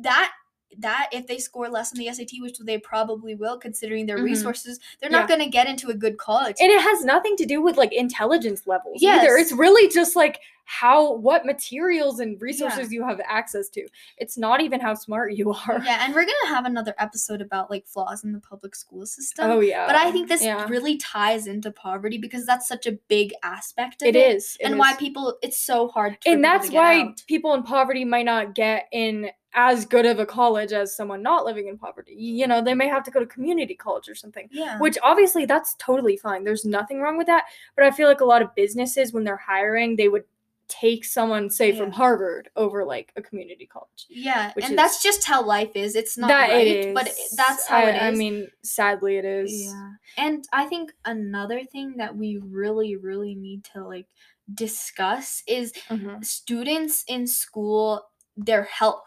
that 0.00 0.32
that 0.78 1.08
if 1.12 1.26
they 1.26 1.38
score 1.38 1.68
less 1.68 1.92
on 1.92 1.98
the 1.98 2.06
SAT, 2.12 2.40
which 2.40 2.58
they 2.58 2.78
probably 2.78 3.34
will, 3.34 3.58
considering 3.58 4.06
their 4.06 4.18
Mhm. 4.18 4.24
resources, 4.24 4.78
they're 5.00 5.10
not 5.10 5.28
going 5.28 5.40
to 5.40 5.46
get 5.48 5.66
into 5.68 5.88
a 5.88 5.94
good 5.94 6.18
college. 6.18 6.56
And 6.60 6.70
it 6.70 6.80
has 6.80 7.04
nothing 7.04 7.36
to 7.36 7.46
do 7.46 7.62
with 7.62 7.76
like 7.76 7.92
intelligence 7.92 8.66
levels 8.66 9.02
either. 9.02 9.22
Yes. 9.24 9.40
It's 9.40 9.52
really 9.52 9.88
just 9.88 10.16
like 10.16 10.40
how 10.68 11.12
what 11.12 11.46
materials 11.46 12.18
and 12.18 12.42
resources 12.42 12.92
you 12.92 13.06
have 13.06 13.20
access 13.24 13.68
to. 13.68 13.86
It's 14.18 14.36
not 14.36 14.60
even 14.60 14.80
how 14.80 14.94
smart 14.94 15.32
you 15.34 15.52
are. 15.52 15.80
yeah, 15.84 16.04
and 16.04 16.12
we're 16.12 16.24
gonna 16.24 16.48
have 16.54 16.64
another 16.64 16.92
episode 16.98 17.40
about 17.40 17.70
like 17.70 17.86
flaws 17.86 18.24
in 18.24 18.32
the 18.32 18.40
public 18.40 18.74
school 18.74 19.06
system. 19.06 19.48
Oh 19.48 19.60
yeah. 19.60 19.86
But 19.86 19.94
I 19.94 20.10
think 20.10 20.28
this 20.28 20.42
yeah. 20.42 20.66
really 20.68 20.96
ties 20.96 21.46
into 21.46 21.70
poverty 21.70 22.18
because 22.18 22.44
that's 22.44 22.66
such 22.66 22.86
a 22.88 22.92
big 23.06 23.32
aspect 23.44 24.02
of 24.02 24.08
it 24.08 24.16
it. 24.16 24.36
is. 24.36 24.56
it 24.58 24.64
and 24.66 24.76
why 24.76 24.94
people 24.96 25.38
it's 25.40 25.56
so 25.56 25.86
hard 25.86 26.18
and 26.26 26.42
that's 26.42 26.68
why 26.70 27.02
out. 27.02 27.22
people 27.28 27.54
in 27.54 27.62
poverty 27.62 28.04
might 28.04 28.26
not 28.26 28.54
get 28.56 28.88
in 28.90 29.30
as 29.56 29.86
good 29.86 30.06
of 30.06 30.18
a 30.18 30.26
college 30.26 30.72
as 30.72 30.94
someone 30.94 31.22
not 31.22 31.44
living 31.46 31.66
in 31.66 31.78
poverty. 31.78 32.12
You 32.14 32.46
know, 32.46 32.62
they 32.62 32.74
may 32.74 32.86
have 32.88 33.02
to 33.04 33.10
go 33.10 33.18
to 33.20 33.26
community 33.26 33.74
college 33.74 34.08
or 34.08 34.14
something. 34.14 34.48
yeah 34.52 34.78
Which 34.78 34.98
obviously 35.02 35.46
that's 35.46 35.74
totally 35.78 36.16
fine. 36.18 36.44
There's 36.44 36.64
nothing 36.66 37.00
wrong 37.00 37.16
with 37.16 37.26
that. 37.26 37.44
But 37.74 37.86
I 37.86 37.90
feel 37.90 38.06
like 38.06 38.20
a 38.20 38.24
lot 38.26 38.42
of 38.42 38.54
businesses 38.54 39.12
when 39.12 39.24
they're 39.24 39.36
hiring, 39.38 39.96
they 39.96 40.08
would 40.08 40.24
take 40.68 41.04
someone, 41.04 41.48
say, 41.48 41.70
from 41.76 41.92
Harvard 41.92 42.50
over 42.56 42.84
like 42.84 43.12
a 43.16 43.22
community 43.22 43.66
college. 43.66 44.06
Yeah, 44.10 44.52
and 44.60 44.76
that's 44.76 45.00
just 45.00 45.24
how 45.24 45.44
life 45.44 45.70
is. 45.76 45.94
It's 45.94 46.18
not 46.18 46.26
that 46.26 46.50
right, 46.50 46.66
it 46.66 46.86
is. 46.88 46.94
but 46.94 47.08
that's 47.36 47.66
how 47.68 47.78
I, 47.78 47.90
it 47.90 47.94
is. 47.94 48.02
I 48.02 48.10
mean, 48.10 48.48
sadly, 48.62 49.16
it 49.16 49.24
is. 49.24 49.52
Yeah. 49.52 49.90
And 50.18 50.44
I 50.52 50.66
think 50.66 50.92
another 51.04 51.62
thing 51.64 51.94
that 51.98 52.16
we 52.16 52.38
really, 52.38 52.96
really 52.96 53.36
need 53.36 53.62
to 53.74 53.86
like 53.86 54.08
discuss 54.52 55.42
is 55.46 55.72
Mhm. 55.88 56.24
students 56.24 57.04
in 57.08 57.26
school, 57.26 58.02
their 58.36 58.64
health. 58.64 59.06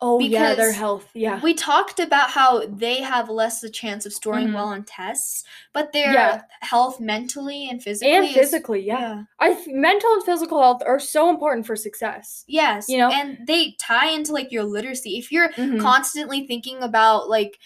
Oh 0.00 0.18
because 0.18 0.32
yeah, 0.32 0.54
their 0.54 0.72
health. 0.72 1.08
Yeah. 1.14 1.40
We 1.42 1.54
talked 1.54 2.00
about 2.00 2.30
how 2.30 2.66
they 2.66 3.00
have 3.02 3.28
less 3.28 3.62
a 3.62 3.70
chance 3.70 4.06
of 4.06 4.12
scoring 4.12 4.48
Mhm. 4.48 4.54
well 4.54 4.66
on 4.68 4.84
tests, 4.84 5.44
but 5.72 5.92
their 5.92 6.12
Yeah. 6.12 6.42
health 6.60 7.00
mentally 7.00 7.68
and 7.68 7.82
physically 7.82 8.14
and 8.14 8.24
is- 8.26 8.34
physically, 8.34 8.80
yeah. 8.80 9.22
I 9.38 9.54
th- 9.54 9.68
mental 9.68 10.12
and 10.14 10.24
physical 10.24 10.60
health 10.60 10.82
are 10.86 10.98
so 11.00 11.30
important 11.30 11.66
for 11.66 11.76
success. 11.76 12.44
Yes, 12.46 12.88
You 12.88 12.98
know? 12.98 13.10
and 13.10 13.38
they 13.46 13.76
tie 13.80 14.10
into 14.10 14.32
like 14.32 14.50
your 14.52 14.64
literacy. 14.64 15.18
If 15.18 15.30
you're 15.32 15.50
Mhm. 15.50 15.80
constantly 15.80 16.46
thinking 16.46 16.82
about 16.82 17.28
like 17.28 17.58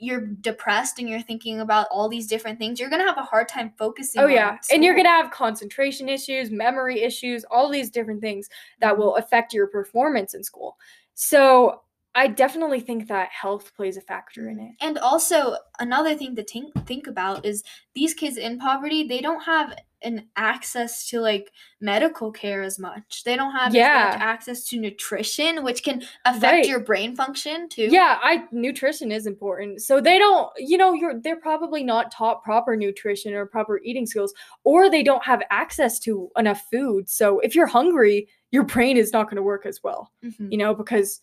you're 0.00 0.26
depressed 0.40 0.98
and 0.98 1.06
you're 1.08 1.20
thinking 1.20 1.60
about 1.60 1.86
all 1.90 2.08
these 2.08 2.26
different 2.26 2.58
things, 2.58 2.80
you're 2.80 2.88
gonna 2.88 3.04
have 3.06 3.18
a 3.18 3.22
hard 3.22 3.46
time 3.46 3.72
focusing. 3.76 4.22
Oh 4.22 4.26
yeah, 4.26 4.56
and 4.72 4.82
you're 4.82 4.96
gonna 4.96 5.10
have 5.10 5.30
concentration 5.30 6.08
issues, 6.08 6.50
memory 6.50 7.02
issues, 7.02 7.44
all 7.50 7.68
these 7.68 7.90
different 7.90 8.22
things 8.22 8.48
that 8.80 8.92
Mm-hmm. 8.92 9.02
will 9.02 9.16
affect 9.16 9.52
your 9.52 9.66
performance 9.66 10.32
in 10.32 10.42
school. 10.42 10.78
So 11.14 11.82
I 12.14 12.26
definitely 12.26 12.80
think 12.80 13.06
that 13.08 13.28
health 13.30 13.72
plays 13.76 13.96
a 13.96 14.00
factor 14.00 14.48
in 14.48 14.58
it. 14.58 14.72
And 14.80 14.98
also 14.98 15.56
another 15.78 16.16
thing 16.16 16.34
to 16.36 16.42
think 16.42 16.74
think 16.86 17.06
about 17.06 17.46
is 17.46 17.62
these 17.94 18.14
kids 18.14 18.36
in 18.36 18.58
poverty, 18.58 19.06
they 19.06 19.20
don't 19.20 19.42
have 19.42 19.76
an 20.02 20.26
access 20.34 21.08
to 21.10 21.20
like 21.20 21.52
medical 21.80 22.32
care 22.32 22.62
as 22.62 22.78
much. 22.78 23.22
They 23.24 23.36
don't 23.36 23.52
have 23.52 23.68
as 23.68 23.74
Yeah. 23.74 24.10
much 24.12 24.20
access 24.22 24.64
to 24.68 24.80
nutrition, 24.80 25.62
which 25.62 25.84
can 25.84 26.02
affect 26.24 26.42
Right. 26.52 26.66
your 26.66 26.80
brain 26.80 27.14
function 27.14 27.68
too. 27.68 27.84
Yeah, 27.84 28.18
I 28.22 28.44
nutrition 28.50 29.12
is 29.12 29.26
important. 29.26 29.82
So 29.82 30.00
they 30.00 30.18
don't, 30.18 30.50
you 30.56 30.78
know, 30.78 30.94
you're 30.94 31.20
they're 31.20 31.36
probably 31.36 31.84
not 31.84 32.10
taught 32.10 32.42
proper 32.42 32.76
nutrition 32.76 33.34
or 33.34 33.46
proper 33.46 33.78
eating 33.84 34.06
skills, 34.06 34.32
or 34.64 34.90
they 34.90 35.02
don't 35.02 35.22
have 35.24 35.42
access 35.50 35.98
to 36.00 36.30
enough 36.36 36.62
food. 36.72 37.08
So 37.10 37.38
if 37.40 37.54
you're 37.54 37.66
hungry, 37.66 38.26
your 38.50 38.64
brain 38.64 38.96
is 38.96 39.12
not 39.12 39.24
going 39.26 39.36
to 39.36 39.42
work 39.42 39.66
as 39.66 39.82
well, 39.82 40.10
Mhm. 40.24 40.50
you 40.50 40.58
know, 40.58 40.74
because 40.74 41.20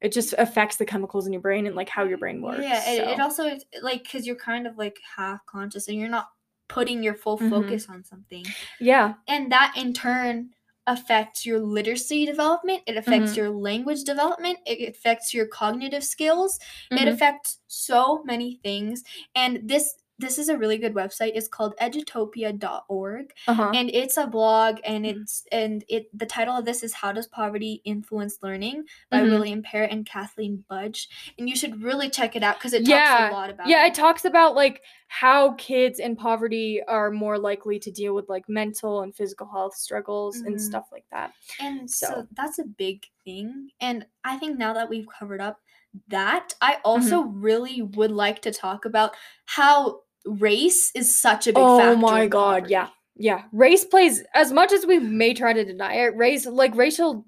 it 0.00 0.12
just 0.12 0.34
affects 0.38 0.76
the 0.76 0.84
chemicals 0.84 1.26
in 1.26 1.32
your 1.32 1.40
brain 1.42 1.66
and 1.66 1.74
like 1.74 1.88
how 1.88 2.04
your 2.04 2.18
brain 2.18 2.42
works. 2.42 2.62
Yeah, 2.62 2.90
it, 2.90 3.08
it 3.08 3.20
also 3.20 3.58
like 3.82 4.02
because 4.02 4.26
you're 4.26 4.36
kind 4.36 4.66
of 4.66 4.76
like 4.76 4.98
half 5.16 5.44
conscious 5.46 5.88
and 5.88 5.98
you're 5.98 6.08
not 6.10 6.28
putting 6.68 7.02
your 7.02 7.14
full 7.14 7.38
Mhm. 7.38 7.48
focus 7.50 7.88
on 7.88 8.04
something, 8.04 8.44
yeah. 8.80 9.14
and 9.28 9.50
that 9.52 9.72
in 9.76 9.92
turn 9.94 10.50
affects 10.88 11.44
your 11.46 11.58
literacy 11.58 12.26
development. 12.26 12.82
It 12.86 12.96
affects 12.96 13.32
Mhm. 13.32 13.36
your 13.36 13.50
language 13.50 14.04
development. 14.04 14.58
It 14.66 14.88
affects 14.88 15.32
your 15.34 15.46
cognitive 15.48 16.04
skills. 16.04 16.60
It 16.92 16.96
Mhm. 17.00 17.12
affects 17.12 17.58
so 17.66 18.22
many 18.24 18.60
things, 18.62 19.02
and 19.34 19.68
this 19.68 19.94
this 20.18 20.38
is 20.38 20.48
a 20.48 20.56
really 20.56 20.78
good 20.78 20.94
website. 20.94 21.32
It's 21.34 21.48
called 21.48 21.74
edutopia.org 21.80 23.32
Uh-huh. 23.48 23.70
and 23.74 23.90
it's 23.90 24.16
a 24.16 24.26
blog 24.26 24.78
and 24.84 25.04
Mhm. 25.04 25.22
it's 25.22 25.44
and 25.52 25.84
it 25.88 26.08
the 26.16 26.26
title 26.26 26.56
of 26.56 26.64
this 26.64 26.82
is 26.82 26.92
how 26.94 27.12
does 27.12 27.26
poverty 27.26 27.82
influence 27.84 28.38
learning 28.42 28.84
by 29.10 29.20
Mhm. 29.20 29.30
william 29.30 29.62
parrett 29.62 29.92
and 29.92 30.06
kathleen 30.06 30.64
budge 30.68 31.08
and 31.38 31.48
you 31.48 31.56
should 31.56 31.82
really 31.82 32.08
check 32.08 32.34
it 32.36 32.42
out 32.42 32.56
because 32.56 32.72
it 32.72 32.86
Yeah, 32.88 33.04
talks 33.18 33.30
a 33.32 33.34
lot 33.36 33.50
about 33.50 33.66
yeah, 33.68 33.84
it 33.84 33.88
it 33.88 33.94
talks 33.94 34.24
about 34.24 34.54
like 34.54 34.82
how 35.08 35.52
kids 35.52 35.98
in 35.98 36.16
poverty 36.16 36.82
are 36.84 37.10
more 37.10 37.38
likely 37.38 37.78
to 37.78 37.90
deal 37.90 38.14
with 38.14 38.28
like 38.28 38.48
mental 38.48 39.02
and 39.02 39.14
physical 39.14 39.46
health 39.48 39.74
struggles 39.76 40.36
and 40.38 40.56
Mhm. 40.56 40.60
stuff 40.60 40.86
like 40.92 41.06
that. 41.12 41.32
and 41.60 41.90
so, 41.90 42.06
so- 42.06 42.26
that's 42.32 42.58
a 42.58 42.64
big 42.64 43.04
thing 43.24 43.70
and 43.80 44.06
i 44.24 44.36
think 44.36 44.58
now 44.58 44.72
that 44.72 44.88
we've 44.88 45.06
covered 45.18 45.40
up 45.40 45.60
that 46.08 46.54
i 46.60 46.78
also 46.84 47.22
really 47.22 47.82
would 47.82 48.10
like 48.10 48.40
to 48.42 48.52
talk 48.52 48.84
about 48.84 49.14
how 49.46 50.00
race 50.26 50.90
is 50.94 51.18
such 51.20 51.46
a 51.46 51.52
big 51.52 51.62
oh 51.62 51.78
factor 51.78 51.92
Oh 51.92 51.96
my 51.96 52.26
god, 52.26 52.70
yeah. 52.70 52.88
Yeah. 53.16 53.44
Race 53.52 53.84
plays 53.84 54.22
as 54.34 54.52
much 54.52 54.72
as 54.72 54.84
we 54.84 54.98
may 54.98 55.32
try 55.32 55.52
to 55.54 55.64
deny 55.64 55.94
it, 55.94 56.16
race 56.16 56.44
like 56.46 56.74
racial 56.74 57.26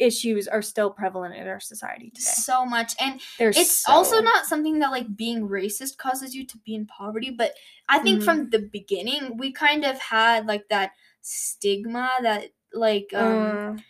issues 0.00 0.48
are 0.48 0.62
still 0.62 0.90
prevalent 0.90 1.36
in 1.36 1.46
our 1.46 1.60
society 1.60 2.10
today. 2.10 2.24
so 2.24 2.64
much 2.66 2.94
and 2.98 3.20
There's 3.38 3.56
it's 3.56 3.88
also 3.88 4.20
not 4.22 4.44
something 4.44 4.80
that 4.80 4.90
like 4.90 5.14
being 5.16 5.48
racist 5.48 5.98
causes 5.98 6.34
you 6.34 6.44
to 6.46 6.58
be 6.66 6.74
in 6.74 6.84
poverty 6.86 7.30
but 7.30 7.54
i 7.88 8.00
think 8.00 8.20
Mhm. 8.20 8.24
from 8.24 8.50
the 8.50 8.58
beginning 8.58 9.36
we 9.36 9.52
kind 9.52 9.84
of 9.84 9.96
had 10.00 10.46
like 10.46 10.66
that 10.68 10.90
stigma 11.20 12.10
that 12.22 12.50
like 12.72 13.12
um 13.14 13.76
uh, 13.78 13.80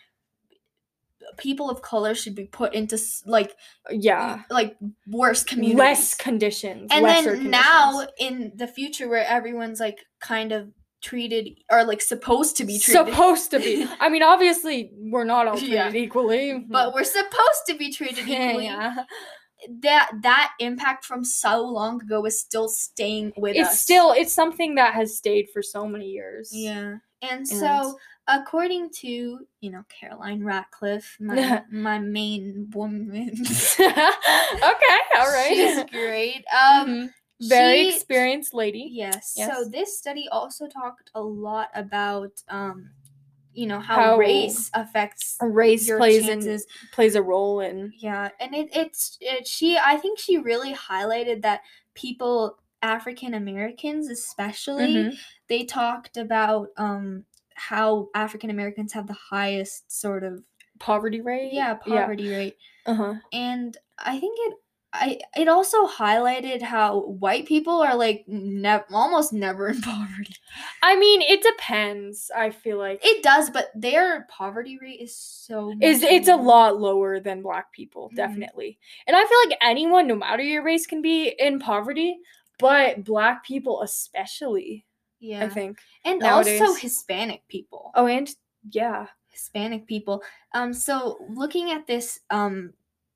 people 1.38 1.70
of 1.70 1.82
color 1.82 2.14
should 2.14 2.34
be 2.34 2.44
put 2.44 2.74
into 2.74 2.98
like 3.26 3.54
yeah. 3.90 4.42
like 4.50 4.76
worse 5.06 5.44
communities 5.44 5.78
Less 5.78 6.14
conditions. 6.14 6.90
and 6.92 7.04
then 7.04 7.50
now 7.50 8.06
in 8.18 8.52
the 8.56 8.66
future 8.66 9.08
where 9.08 9.26
everyone's 9.26 9.80
like 9.80 9.98
kind 10.20 10.52
of 10.52 10.68
treated 11.02 11.50
or 11.70 11.84
like 11.84 12.00
supposed 12.00 12.56
to 12.56 12.64
be 12.64 12.78
treated 12.78 13.06
supposed 13.06 13.50
to 13.50 13.58
be. 13.58 13.87
I 14.00 14.08
mean, 14.08 14.22
obviously, 14.22 14.90
we're 14.96 15.24
not 15.24 15.46
all 15.46 15.58
treated 15.58 15.74
Yeah. 15.74 15.92
equally. 15.92 16.64
but 16.68 16.94
we're 16.94 17.04
supposed 17.04 17.62
to 17.68 17.76
be 17.76 17.92
treated 17.92 18.26
equally 18.28 18.64
yeah. 18.64 19.04
that 19.82 20.10
that 20.22 20.52
impact 20.60 21.04
from 21.04 21.22
so 21.24 21.62
long 21.62 22.02
ago 22.02 22.24
is 22.24 22.40
still 22.40 22.68
staying 22.68 23.32
with 23.37 23.56
us 23.56 23.68
it's 23.72 23.80
still 23.80 24.12
it's 24.12 24.32
something 24.32 24.74
that 24.76 24.94
has 24.94 25.16
stayed 25.16 25.48
for 25.52 25.62
so 25.62 25.87
many 25.87 26.06
years. 26.06 26.50
Yeah. 26.52 26.96
And 27.22 27.40
And- 27.40 27.48
so, 27.48 27.96
according 28.28 28.90
to, 28.90 29.46
you 29.60 29.70
know, 29.70 29.84
Caroline 29.88 30.42
Ratcliffe, 30.44 31.16
my, 31.20 31.62
my 31.70 31.98
main 31.98 32.70
woman, 32.74 33.30
okay, 33.80 33.88
all 35.18 35.30
right. 35.30 35.52
she's 35.54 35.84
great. 35.90 36.44
Um, 36.52 36.88
Mhm. 36.88 37.10
Very 37.40 37.90
she- 37.90 37.96
experienced 37.96 38.54
lady. 38.54 38.88
Yes. 38.92 39.34
So, 39.34 39.68
this 39.68 39.98
study 39.98 40.28
also 40.30 40.66
talked 40.68 41.10
a 41.14 41.20
lot 41.20 41.68
about, 41.74 42.30
um, 42.48 42.90
you 43.52 43.66
know, 43.66 43.80
how, 43.80 43.96
How 43.96 44.16
race 44.16 44.70
affects 44.74 45.37
Race 45.42 45.87
your 45.88 45.98
plays 45.98 46.22
chances. 46.26 46.62
in 46.64 46.88
plays 46.92 47.16
a 47.16 47.22
role 47.22 47.60
in 47.60 47.92
Yeah, 47.98 48.30
and 48.40 48.54
it, 48.54 48.68
it's 48.74 49.18
it, 49.20 49.46
she. 49.46 49.76
I 49.76 49.96
think 49.96 50.18
she 50.18 50.38
really 50.38 50.72
highlighted 50.74 51.42
that 51.42 51.60
people, 51.94 52.56
African 52.82 53.34
Americans 53.34 54.08
especially, 54.08 54.94
Mhm. 54.94 55.16
they 55.48 55.64
talked 55.64 56.16
about 56.16 56.68
um 56.76 57.24
how 57.54 58.08
African 58.14 58.50
Americans 58.50 58.92
have 58.92 59.06
the 59.06 59.12
highest 59.14 59.90
sort 59.90 60.24
of 60.24 60.42
poverty 60.78 61.20
rate. 61.20 61.52
yeah 61.52 61.74
poverty 61.74 62.28
rate, 62.28 62.56
Uh-huh. 62.86 63.14
and 63.32 63.76
I 63.98 64.18
think 64.18 64.38
it. 64.40 64.54
I, 64.96 65.18
it 65.36 65.48
also 65.48 65.88
highlighted 65.88 66.62
how 66.62 67.00
white 67.00 67.46
people 67.46 67.82
are 67.82 67.96
like 67.96 68.22
nev- 68.28 68.84
almost 68.92 69.32
never 69.32 69.68
in 69.68 69.80
poverty. 69.82 70.36
I 70.84 70.94
mean, 70.94 71.20
it 71.20 71.42
depends. 71.42 72.30
I 72.36 72.50
feel 72.50 72.78
like 72.78 73.00
It 73.04 73.20
does, 73.24 73.50
but 73.50 73.72
their 73.74 74.24
poverty 74.30 74.78
rate 74.80 75.00
is 75.00 75.16
so 75.16 75.74
is 75.82 76.04
it's 76.04 76.28
a 76.28 76.36
lot 76.36 76.78
lower 76.80 77.18
than 77.18 77.42
black 77.42 77.72
people, 77.72 78.08
Mhm. 78.12 78.16
definitely. 78.16 78.78
And 79.08 79.16
I 79.16 79.24
feel 79.26 79.38
like 79.48 79.58
anyone, 79.60 80.06
no 80.06 80.14
matter 80.14 80.44
your 80.44 80.62
race, 80.62 80.86
can 80.86 81.02
be 81.02 81.34
in 81.40 81.58
poverty, 81.58 82.16
but 82.60 83.02
black 83.02 83.44
people 83.44 83.82
especially. 83.82 84.86
Yeah, 85.24 85.44
I 85.44 85.48
think. 85.48 85.78
and 86.04 86.22
also. 86.22 86.74
Hispanic 86.74 87.46
people. 87.48 87.90
Oh, 87.94 88.06
and 88.06 88.28
yeah. 88.70 89.06
Hispanic 89.28 89.87
people. 89.87 90.22
Um, 90.54 90.72
so 90.72 91.18
looking 91.28 91.70
at 91.72 91.87
this 91.87 92.20
um 92.30 92.72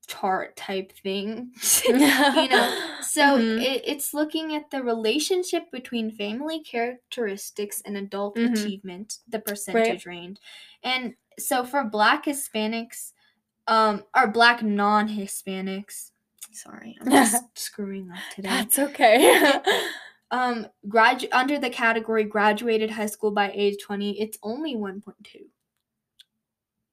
chart 0.09 0.57
type 0.57 0.91
thing, 1.03 1.53
you 1.87 2.49
know, 2.49 2.97
so 3.03 3.23
Mhm. 3.39 3.61
it, 3.63 3.83
it's 3.85 4.15
looking 4.15 4.57
at 4.57 4.71
the 4.71 4.83
relationship 4.83 5.71
between 5.71 6.11
family 6.11 6.61
characteristics 6.63 7.83
and 7.85 7.97
adult 7.97 8.37
Mhm. 8.37 8.53
achievement, 8.53 9.19
the 9.29 9.39
percentage 9.39 10.07
range, 10.07 10.39
and 10.83 11.15
so 11.39 11.63
for 11.65 11.85
Black 11.85 12.25
Hispanics, 12.25 13.13
um, 13.69 14.03
or 14.17 14.27
Black 14.29 14.63
non-Hispanics. 14.63 16.11
Sorry, 16.53 16.97
I'm 17.01 17.11
just 17.13 17.45
screwing 17.59 18.11
up 18.11 18.19
today. 18.35 18.49
That's 18.49 18.79
okay. 18.79 19.61
Um, 20.31 20.67
gradu- 20.87 21.29
under 21.33 21.59
the 21.59 21.71
category 21.71 22.25
graduated 22.25 22.91
high 22.91 23.07
school 23.07 23.31
by 23.31 23.51
age 23.55 23.77
20, 23.83 24.21
it's 24.21 24.39
only 24.43 24.77
1.2. 24.77 25.51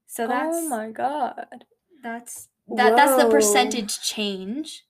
So 0.08 0.28
that's 0.28 0.56
oh 0.58 0.70
my 0.70 0.92
god. 0.92 1.66
that's 2.02 2.48
that 2.78 2.96
that's 2.96 3.22
the 3.22 3.30
percentage 3.30 4.00
change. 4.02 4.84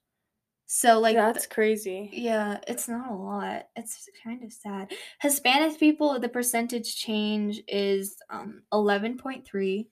So 0.67 0.99
like 0.99 1.15
th- 1.15 1.34
That's 1.34 1.47
crazy. 1.47 2.10
yeah, 2.12 2.60
it's 2.67 2.88
not 2.88 3.12
a 3.12 3.13
lot. 3.15 3.67
It's 3.75 4.08
kind 4.23 4.43
of 4.43 4.51
sad. 4.53 4.91
Hispanic 5.21 5.79
people, 5.79 6.19
the 6.19 6.29
percentage 6.29 6.95
change 6.95 7.62
is 7.67 8.17
um 8.29 8.62
11.3, 8.73 9.88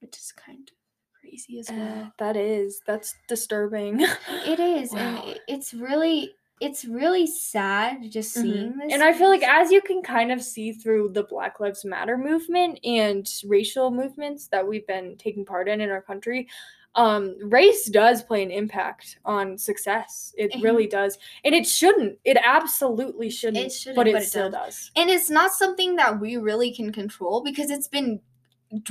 which 0.00 0.16
is 0.18 0.32
kind 0.32 0.68
of 0.70 0.74
crazy 1.20 1.58
as 1.60 1.70
Uh, 1.70 1.74
well. 1.76 2.12
that 2.18 2.36
is. 2.36 2.80
That's 2.86 3.14
disturbing. 3.28 4.00
It 4.46 4.60
is, 4.60 4.92
Wow. 4.92 4.98
and 4.98 5.28
it- 5.30 5.40
it's 5.48 5.72
really 5.74 6.34
it's 6.60 6.84
really 6.84 7.26
sad 7.26 8.10
just 8.10 8.36
Mhm. 8.36 8.42
seeing 8.42 8.76
this. 8.78 8.92
And 8.92 9.02
I 9.02 9.12
feel 9.14 9.28
like 9.28 9.42
as 9.42 9.70
you 9.72 9.80
can 9.80 10.02
kind 10.02 10.30
of 10.30 10.42
see 10.42 10.72
through 10.72 11.10
the 11.14 11.22
Black 11.24 11.58
Lives 11.58 11.84
Matter 11.84 12.18
movement 12.18 12.78
and 12.84 13.26
racial 13.46 13.90
movements 13.90 14.46
that 14.48 14.66
we've 14.66 14.86
been 14.86 15.16
taking 15.16 15.44
part 15.44 15.68
in 15.68 15.80
in 15.80 15.90
our 15.90 16.02
country, 16.02 16.48
um, 16.96 17.34
race 17.48 17.86
does 17.88 18.22
play 18.22 18.42
an 18.42 18.50
impact 18.50 19.18
on 19.24 19.56
success. 19.56 20.34
It 20.36 20.52
Mhm. 20.52 20.62
really 20.64 20.86
does. 20.86 21.16
And 21.44 21.54
it 21.54 21.66
shouldn't. 21.66 22.18
It 22.24 22.36
absolutely 22.44 23.30
shouldn't. 23.30 23.64
It 23.66 23.72
shouldn't, 23.72 23.96
but 23.96 24.08
it 24.08 24.12
but 24.12 24.22
it 24.22 24.26
still 24.26 24.50
does. 24.50 24.74
does. 24.74 24.90
and 24.96 25.08
it's 25.08 25.30
not 25.30 25.52
something 25.52 25.96
that 25.96 26.20
we 26.20 26.36
really 26.36 26.72
can 26.74 26.92
control 26.92 27.42
because 27.42 27.70
it's 27.70 27.88
been 27.88 28.20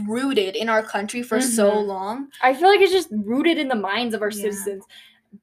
rooted 0.07 0.55
in 0.55 0.69
our 0.69 0.81
country 0.83 1.21
for 1.21 1.39
so 1.39 1.71
Mhm. 1.71 1.85
long. 1.87 2.31
I 2.41 2.53
feel 2.53 2.67
like 2.67 2.81
it's 2.81 2.91
just 2.91 3.09
rooted 3.11 3.57
in 3.57 3.67
the 3.67 3.75
minds 3.75 4.13
of 4.15 4.21
our 4.21 4.31
Yeah. 4.31 4.41
citizens. 4.43 4.83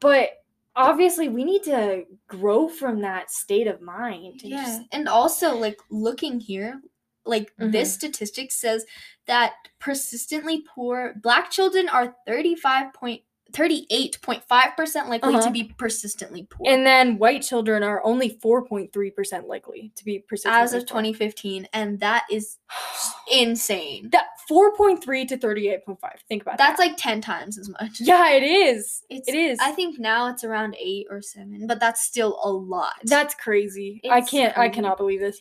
But 0.00 0.42
obviously 0.76 1.28
we 1.28 1.42
need 1.44 1.62
to 1.64 2.04
grow 2.28 2.68
from 2.68 3.00
that 3.00 3.30
state 3.30 3.66
of 3.66 3.80
mind. 3.80 4.40
and 4.42 4.50
Yeah. 4.52 4.64
just- 4.64 4.82
And 4.92 5.08
also 5.08 5.56
like 5.56 5.78
looking 5.90 6.38
here, 6.38 6.80
like 7.24 7.52
this 7.58 7.92
Mhm. 7.92 7.94
statistic 7.94 8.52
says 8.52 8.84
that 9.26 9.54
persistently 9.80 10.62
poor 10.62 11.14
black 11.22 11.50
children 11.50 11.88
are 11.88 12.14
35 12.26 12.92
point 12.94 13.22
38.5% 13.52 15.08
likely 15.08 15.34
Uh-huh. 15.34 15.42
to 15.42 15.50
be 15.50 15.64
persistently 15.78 16.46
poor. 16.50 16.66
and 16.70 16.86
then 16.86 17.18
white 17.18 17.42
children 17.42 17.82
are 17.82 18.04
only 18.04 18.30
4.3% 18.42 19.46
likely 19.46 19.92
to 19.96 20.04
be 20.04 20.18
persistently 20.20 20.60
as 20.60 20.72
of 20.72 20.80
poor. 20.82 21.00
2015 21.02 21.62
2015 21.64 21.68
and 21.72 22.00
that 22.00 22.24
is 22.30 22.58
insane. 23.32 24.10
that 24.10 24.26
4.3 24.50 25.28
to 25.28 25.36
38.5 25.36 25.98
think 26.28 26.42
about 26.42 26.58
that. 26.58 26.76
That's 26.76 26.78
that 26.80 26.86
like 26.88 26.96
10 26.96 27.20
times 27.20 27.58
as 27.58 27.68
much. 27.68 28.00
yeah 28.00 28.30
it 28.32 28.42
is 28.42 29.02
It's, 29.10 29.28
it 29.28 29.34
is 29.34 29.58
I 29.60 29.72
think 29.72 29.98
now 29.98 30.28
it's 30.28 30.44
around 30.44 30.76
8 30.78 31.06
or 31.10 31.20
7, 31.22 31.66
but 31.66 31.80
that's 31.80 32.02
still 32.02 32.38
a 32.42 32.50
lot. 32.50 32.94
that's 33.04 33.34
crazy 33.34 34.00
i 34.10 34.20
can't 34.20 34.56
i 34.58 34.68
cannot 34.68 34.96
believe 34.98 35.20
this 35.20 35.40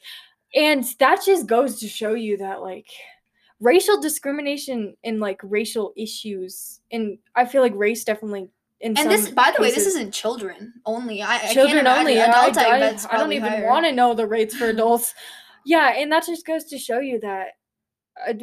and 0.56 0.84
that 1.00 1.22
just 1.26 1.48
goes 1.48 1.80
to 1.80 1.88
show 1.88 2.14
you 2.14 2.38
that 2.38 2.62
like 2.62 2.88
racial 3.62 4.00
discrimination 4.02 4.96
and 5.04 5.20
like 5.20 5.40
racial 5.44 5.94
issues 5.96 6.82
and 6.92 7.18
i 7.36 7.46
feel 7.46 7.62
like 7.62 7.74
race 7.76 8.04
definitely 8.04 8.50
in 8.82 8.98
and 8.98 9.10
this 9.10 9.30
by 9.32 9.52
the 9.56 9.62
way, 9.62 9.72
this 9.72 9.88
isn't 9.88 10.12
children 10.14 10.74
only. 10.86 11.22
I, 11.22 11.36
I 11.36 11.40
can't 11.40 11.54
children 11.54 11.80
imagine- 11.80 12.00
only 12.02 12.20
I, 12.20 12.26
Adult, 12.26 12.58
I, 12.58 12.90
I, 12.90 12.98
I 13.12 13.18
don't 13.18 13.32
even 13.32 13.64
want 13.64 13.86
to 13.86 13.94
know 13.94 14.14
the 14.14 14.28
rates 14.28 14.54
for 14.56 14.66
adults 14.76 15.14
yeah 15.66 15.94
and 15.98 16.12
that 16.12 16.26
just 16.26 16.46
goes 16.46 16.66
to 16.66 16.78
show 16.78 17.00
you 17.00 17.20
that 17.22 17.48
uh, 18.28 18.34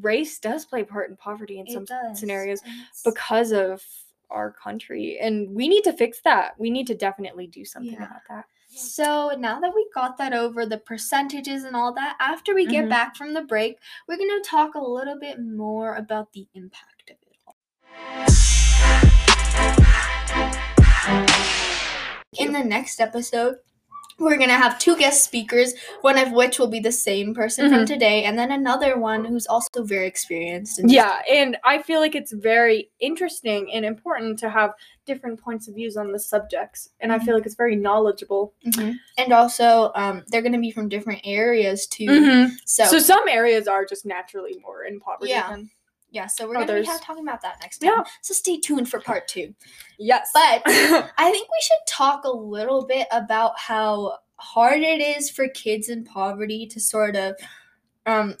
race 0.00 0.38
does 0.40 0.64
play 0.64 0.80
a 0.80 0.84
part 0.84 1.08
in 1.10 1.16
poverty 1.16 1.60
in 1.60 1.66
It 1.68 1.72
some 1.72 1.84
does, 1.84 2.18
scenarios 2.18 2.58
it's- 2.60 3.02
because 3.04 3.52
of 3.52 3.82
our 4.30 4.52
country 4.52 5.18
and 5.20 5.48
we 5.54 5.68
need 5.68 5.82
to 5.84 5.92
fix 5.92 6.20
that 6.22 6.54
we 6.58 6.70
need 6.70 6.86
to 6.86 6.94
definitely 6.94 7.46
do 7.46 7.64
something 7.64 7.92
Yeah. 7.92 8.04
about 8.06 8.22
that 8.28 8.44
So 8.70 9.30
now 9.38 9.58
that 9.60 9.72
we 9.74 9.86
got 9.94 10.18
that 10.18 10.34
over 10.34 10.66
the 10.66 10.76
percentages 10.76 11.64
and 11.64 11.74
all 11.74 11.92
that, 11.94 12.16
after 12.20 12.54
we 12.54 12.66
get 12.66 12.84
Mhm. 12.84 12.90
back 12.90 13.16
from 13.16 13.32
the 13.32 13.40
break, 13.40 13.78
we're 14.06 14.18
going 14.18 14.28
to 14.28 14.46
talk 14.46 14.74
a 14.74 14.78
little 14.78 15.18
bit 15.18 15.40
more 15.40 15.94
about 15.96 16.32
the 16.34 16.46
impact 16.54 17.10
of 17.10 17.16
it 17.26 17.38
all. 17.46 17.56
In 22.38 22.52
the 22.52 22.62
next 22.62 23.00
episode, 23.00 23.56
we're 24.18 24.36
going 24.36 24.48
to 24.48 24.56
have 24.56 24.78
two 24.78 24.96
guest 24.96 25.24
speakers, 25.24 25.74
one 26.02 26.18
of 26.18 26.32
which 26.32 26.58
will 26.58 26.66
be 26.68 26.80
the 26.80 26.90
same 26.92 27.34
person 27.34 27.68
from 27.70 27.82
Mhm. 27.84 27.86
today, 27.86 28.24
and 28.24 28.38
then 28.38 28.50
another 28.52 28.98
one 28.98 29.24
who's 29.24 29.46
also 29.46 29.82
very 29.82 30.06
experienced. 30.06 30.82
this 30.82 30.92
yeah 30.92 31.20
and 31.30 31.56
i 31.64 31.80
feel 31.80 32.00
like 32.00 32.14
it's 32.14 32.32
very 32.32 32.90
interesting 33.00 33.72
and 33.72 33.84
important 33.84 34.38
to 34.38 34.48
have 34.50 34.72
different 35.06 35.40
points 35.40 35.68
of 35.68 35.74
views 35.74 35.96
on 35.96 36.12
the 36.12 36.18
subjects 36.18 36.90
and 37.00 37.12
i 37.12 37.18
feel 37.18 37.34
like 37.34 37.46
it's 37.46 37.54
very 37.54 37.76
knowledgeable 37.76 38.52
Mhm. 38.66 38.96
And 39.18 39.32
also, 39.32 39.90
um, 39.96 40.22
they're 40.28 40.42
going 40.42 40.52
to 40.52 40.60
be 40.60 40.70
from 40.70 40.88
different 40.88 41.20
areas 41.24 41.86
too. 41.88 42.06
Mm-hmm. 42.06 42.54
So, 42.64 42.84
so 42.84 42.98
some 43.00 43.26
areas 43.28 43.66
are 43.66 43.84
just 43.84 44.06
naturally 44.06 44.56
more 44.62 44.84
in 44.84 45.00
poverty 45.00 45.30
Yeah. 45.30 45.48
than 45.50 45.70
yeah, 46.10 46.26
so 46.26 46.46
we're 46.46 46.54
going 46.54 46.66
to 46.66 46.80
be 46.80 46.86
talking 47.02 47.22
about 47.22 47.42
that 47.42 47.58
next 47.60 47.78
time. 47.78 47.90
Yeah. 47.90 48.04
So 48.22 48.32
stay 48.34 48.58
tuned 48.58 48.88
for 48.88 49.00
part 49.00 49.28
two. 49.28 49.54
yes 49.98 50.30
But 50.32 50.62
I 50.66 51.30
think 51.30 51.48
we 51.48 51.60
should 51.62 51.86
talk 51.86 52.24
a 52.24 52.30
little 52.30 52.86
bit 52.86 53.06
about 53.12 53.58
how 53.58 54.18
hard 54.36 54.80
it 54.80 55.00
is 55.00 55.28
for 55.30 55.48
kids 55.48 55.88
in 55.88 56.04
poverty 56.04 56.66
to 56.68 56.80
sort 56.80 57.16
of 57.16 57.34
um, 58.06 58.36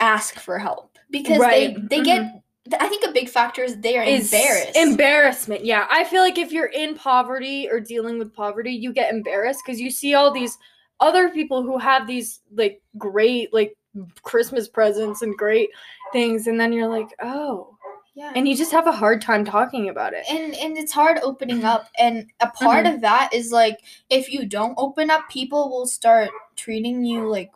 ask 0.00 0.34
for 0.40 0.58
help 0.58 0.98
because 1.10 1.38
Right. 1.38 1.74
they 1.88 1.98
they 1.98 2.04
get. 2.04 2.42
I 2.78 2.88
think 2.88 3.04
a 3.04 3.12
big 3.12 3.28
factor 3.28 3.64
is 3.64 3.80
they 3.80 3.96
are 3.96 4.04
is 4.04 4.32
embarrassed. 4.32 4.76
Embarrassment. 4.76 5.64
Yeah. 5.64 5.86
I 5.90 6.04
feel 6.04 6.22
like 6.22 6.38
if 6.38 6.52
you're 6.52 6.66
in 6.66 6.94
poverty 6.94 7.68
or 7.68 7.80
dealing 7.80 8.18
with 8.18 8.32
poverty, 8.32 8.70
you 8.72 8.92
get 8.92 9.12
embarrassed 9.12 9.62
because 9.64 9.80
you 9.80 9.90
see 9.90 10.14
all 10.14 10.30
these 10.30 10.56
other 11.00 11.30
people 11.30 11.62
who 11.62 11.78
have 11.78 12.06
these 12.06 12.40
like 12.54 12.80
great 12.98 13.52
like 13.52 13.74
Christmas 14.22 14.68
presents 14.68 15.22
and 15.22 15.36
great 15.36 15.70
things, 16.12 16.46
and 16.46 16.58
then 16.60 16.72
you're 16.72 16.88
like, 16.88 17.08
oh, 17.22 17.76
yeah. 18.14 18.32
and 18.34 18.46
you 18.48 18.56
just 18.56 18.72
have 18.72 18.86
a 18.86 18.92
hard 18.92 19.22
time 19.22 19.44
talking 19.44 19.88
about 19.88 20.12
it. 20.14 20.24
and 20.28 20.54
and 20.56 20.76
it's 20.76 20.92
hard 20.92 21.18
opening 21.22 21.64
up 21.64 21.88
and 21.98 22.26
a 22.40 22.48
part 22.48 22.84
Mm-hmm. 22.84 22.96
of 22.96 23.00
that 23.02 23.30
is 23.32 23.52
like 23.52 23.78
if 24.10 24.32
you 24.32 24.44
don't 24.46 24.74
open 24.78 25.10
up 25.10 25.28
people 25.30 25.70
will 25.70 25.86
start 25.86 26.30
treating 26.56 27.04
you 27.04 27.28
like 27.30 27.50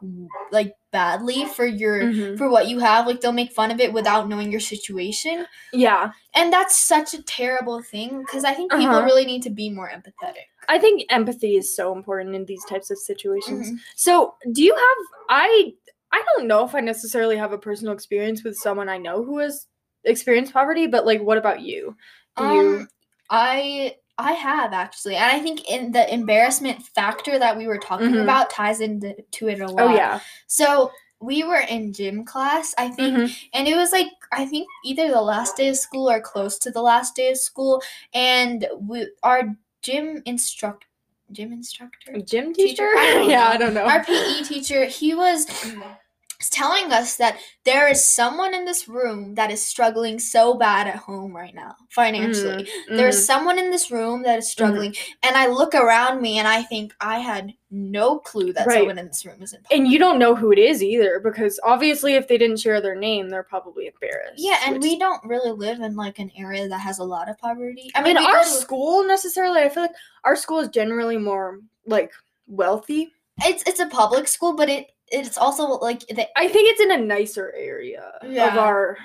like 0.52 0.74
badly 0.92 1.44
for 1.46 1.66
your 1.66 2.02
Mhm. 2.04 2.38
for 2.38 2.48
what 2.48 2.68
you 2.68 2.78
have 2.78 3.06
like 3.06 3.20
they'll 3.20 3.32
make 3.32 3.52
fun 3.52 3.70
of 3.72 3.80
it 3.80 3.92
without 3.92 4.28
knowing 4.28 4.50
your 4.52 4.60
situation 4.60 5.44
Yeah. 5.72 6.12
and 6.34 6.52
that's 6.52 6.76
such 6.78 7.12
a 7.14 7.22
terrible 7.22 7.82
thing 7.82 8.20
because 8.20 8.44
i 8.44 8.54
think 8.54 8.70
people 8.72 8.86
Uh-huh. 8.86 9.04
really 9.04 9.26
need 9.26 9.42
to 9.42 9.50
be 9.50 9.70
more 9.70 9.90
empathetic 9.90 10.46
I 10.68 10.78
think 10.78 11.04
empathy 11.10 11.56
is 11.56 11.74
so 11.76 11.92
important 11.94 12.34
in 12.34 12.46
these 12.46 12.64
types 12.64 12.90
of 12.90 12.96
situations. 12.96 13.70
Mhm. 13.70 13.76
So, 13.96 14.34
do 14.50 14.62
you 14.62 14.74
have 14.74 14.98
I 15.28 15.74
I 16.14 16.22
don't 16.36 16.46
know 16.46 16.64
if 16.64 16.74
I 16.76 16.80
necessarily 16.80 17.36
have 17.36 17.52
a 17.52 17.58
personal 17.58 17.92
experience 17.92 18.44
with 18.44 18.56
someone 18.56 18.88
I 18.88 18.98
know 18.98 19.24
who 19.24 19.38
has 19.38 19.66
experienced 20.04 20.52
poverty, 20.52 20.86
but 20.86 21.04
like 21.06 21.20
what 21.22 21.38
about 21.38 21.60
you? 21.60 21.96
Do 22.36 22.44
you 22.44 22.76
um 22.80 22.88
i 23.30 23.94
i 24.18 24.32
have 24.32 24.72
actually 24.72 25.16
and 25.16 25.24
i 25.32 25.40
think 25.40 25.68
in 25.68 25.90
the 25.92 26.04
embarrassment 26.12 26.82
factor 26.82 27.38
that 27.38 27.56
we 27.56 27.66
were 27.66 27.78
talking 27.78 28.10
Mhm. 28.12 28.22
about 28.22 28.50
ties 28.50 28.80
into 28.80 29.14
to 29.32 29.48
it 29.48 29.60
a 29.60 29.66
lot 29.66 29.82
Oh 29.82 29.96
yeah. 29.96 30.20
so 30.46 30.90
we 31.20 31.42
were 31.42 31.64
in 31.76 31.92
gym 31.92 32.24
class 32.24 32.74
i 32.76 32.88
think 32.88 33.16
Mhm. 33.16 33.34
and 33.54 33.66
it 33.66 33.76
was 33.76 33.92
like 33.92 34.08
i 34.30 34.44
think 34.44 34.66
either 34.84 35.08
the 35.10 35.22
last 35.22 35.56
day 35.56 35.68
of 35.68 35.76
school 35.76 36.10
or 36.10 36.20
close 36.20 36.58
to 36.58 36.70
the 36.70 36.82
last 36.82 37.16
day 37.16 37.30
of 37.30 37.38
school 37.38 37.82
and 38.12 38.68
we 38.78 39.08
our 39.22 39.42
gym 39.80 40.22
instructor 40.26 40.86
gym 41.32 41.50
instructor 41.52 42.12
Gym 42.20 42.52
Teacher? 42.52 42.88
teacher? 42.92 42.98
I 42.98 43.26
yeah. 43.34 43.48
I 43.48 43.56
don't 43.56 43.74
know. 43.74 43.86
our 43.86 44.04
pe 44.04 44.42
teacher 44.44 44.84
he 44.84 45.14
was 45.14 45.46
telling 46.50 46.92
us 46.92 47.16
that 47.16 47.38
there 47.64 47.88
is 47.88 48.08
someone 48.08 48.54
in 48.54 48.64
this 48.64 48.88
room 48.88 49.34
that 49.34 49.50
is 49.50 49.64
struggling 49.64 50.18
so 50.18 50.54
bad 50.54 50.86
at 50.86 50.96
home 50.96 51.34
right 51.34 51.54
now 51.54 51.74
financially 51.90 52.64
Mhm, 52.88 52.96
there's 52.96 53.16
mhm. 53.16 53.26
someone 53.26 53.58
in 53.58 53.70
this 53.70 53.90
room 53.90 54.22
that 54.22 54.38
is 54.38 54.50
struggling 54.50 54.94
and 55.22 55.36
i 55.36 55.46
look 55.46 55.74
around 55.74 56.20
me 56.22 56.38
and 56.38 56.46
i 56.48 56.62
think 56.62 56.94
i 57.00 57.18
had 57.18 57.52
no 57.70 58.18
clue 58.18 58.52
that 58.52 58.66
Right. 58.66 58.78
someone 58.78 58.98
in 58.98 59.06
this 59.08 59.26
room 59.26 59.42
is 59.42 59.52
in 59.52 59.60
and 59.70 59.88
you 59.88 59.98
don't 59.98 60.18
know 60.18 60.34
who 60.34 60.52
it 60.52 60.58
is 60.58 60.82
either 60.82 61.20
because 61.20 61.58
obviously 61.64 62.14
if 62.14 62.28
they 62.28 62.38
didn't 62.38 62.58
share 62.60 62.80
their 62.80 62.94
name, 62.94 63.28
they're 63.28 63.42
probably 63.42 63.86
embarrassed. 63.88 64.34
yeah 64.36 64.60
and 64.64 64.74
which- 64.74 64.82
we 64.82 64.98
don't 64.98 65.24
really 65.24 65.50
live 65.50 65.80
in 65.80 65.96
like 65.96 66.18
an 66.20 66.30
area 66.36 66.68
that 66.68 66.78
has 66.78 66.98
a 67.00 67.04
lot 67.04 67.28
of 67.28 67.36
poverty 67.38 67.90
i 67.96 68.02
mean 68.02 68.16
our 68.16 68.44
school 68.44 69.04
necessarily, 69.04 69.60
I 69.62 69.68
feel 69.68 69.82
like 69.84 69.96
our 70.24 70.36
school 70.36 70.60
is 70.60 70.68
generally 70.68 71.16
more 71.16 71.60
like 71.86 72.12
wealthy. 72.46 73.12
it's 73.44 73.62
it's 73.66 73.80
a 73.80 73.86
public 73.86 74.28
school 74.28 74.54
but 74.54 74.68
it 74.68 74.93
it's 75.08 75.36
also 75.38 75.64
like 75.78 76.00
the 76.08 76.26
I 76.38 76.48
think 76.48 76.70
it's 76.70 76.80
in 76.80 76.90
a 76.92 76.98
nicer 77.04 77.52
area 77.56 78.12
of 78.22 78.58
our 78.58 78.96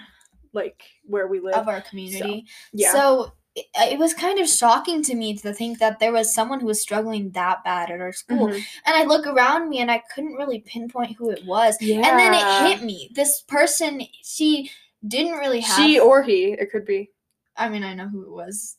like 0.54 0.82
where 1.06 1.28
we 1.28 1.40
live. 1.40 1.56
of 1.56 1.68
our 1.68 1.82
community 1.82 2.46
yeah. 2.74 2.92
so 2.92 3.32
it, 3.56 3.66
it 3.94 4.00
was 4.00 4.14
kind 4.16 4.40
of 4.40 4.48
shocking 4.50 5.04
to 5.04 5.14
me 5.16 5.36
to 5.38 5.54
think 5.54 5.78
that 5.80 6.00
there 6.00 6.12
was 6.12 6.34
someone 6.34 6.60
who 6.60 6.66
was 6.68 6.82
struggling 6.82 7.30
that 7.32 7.64
bad 7.64 7.92
at 7.92 8.02
our 8.02 8.12
school 8.14 8.48
Mhm. 8.48 8.56
and 8.86 8.96
i 8.96 9.04
look 9.04 9.28
around 9.28 9.70
me 9.70 9.78
and 9.80 9.92
i 9.92 10.02
couldn't 10.14 10.34
really 10.34 10.60
pinpoint 10.62 11.16
who 11.18 11.30
it 11.30 11.46
was 11.46 11.78
Yeah. 11.82 11.98
and 11.98 12.18
then 12.20 12.34
it 12.34 12.68
hit 12.78 12.84
me 12.84 13.12
this 13.14 13.42
person 13.42 14.02
she 14.24 14.72
didn't 15.08 15.38
really 15.38 15.60
have 15.62 15.78
She 15.78 16.00
or 16.00 16.24
he, 16.24 16.54
it 16.54 16.72
could 16.72 16.86
be. 16.86 17.12
i 17.56 17.70
mean 17.70 17.84
i 17.84 17.94
know 17.94 18.08
who 18.08 18.24
it 18.24 18.32
was 18.32 18.78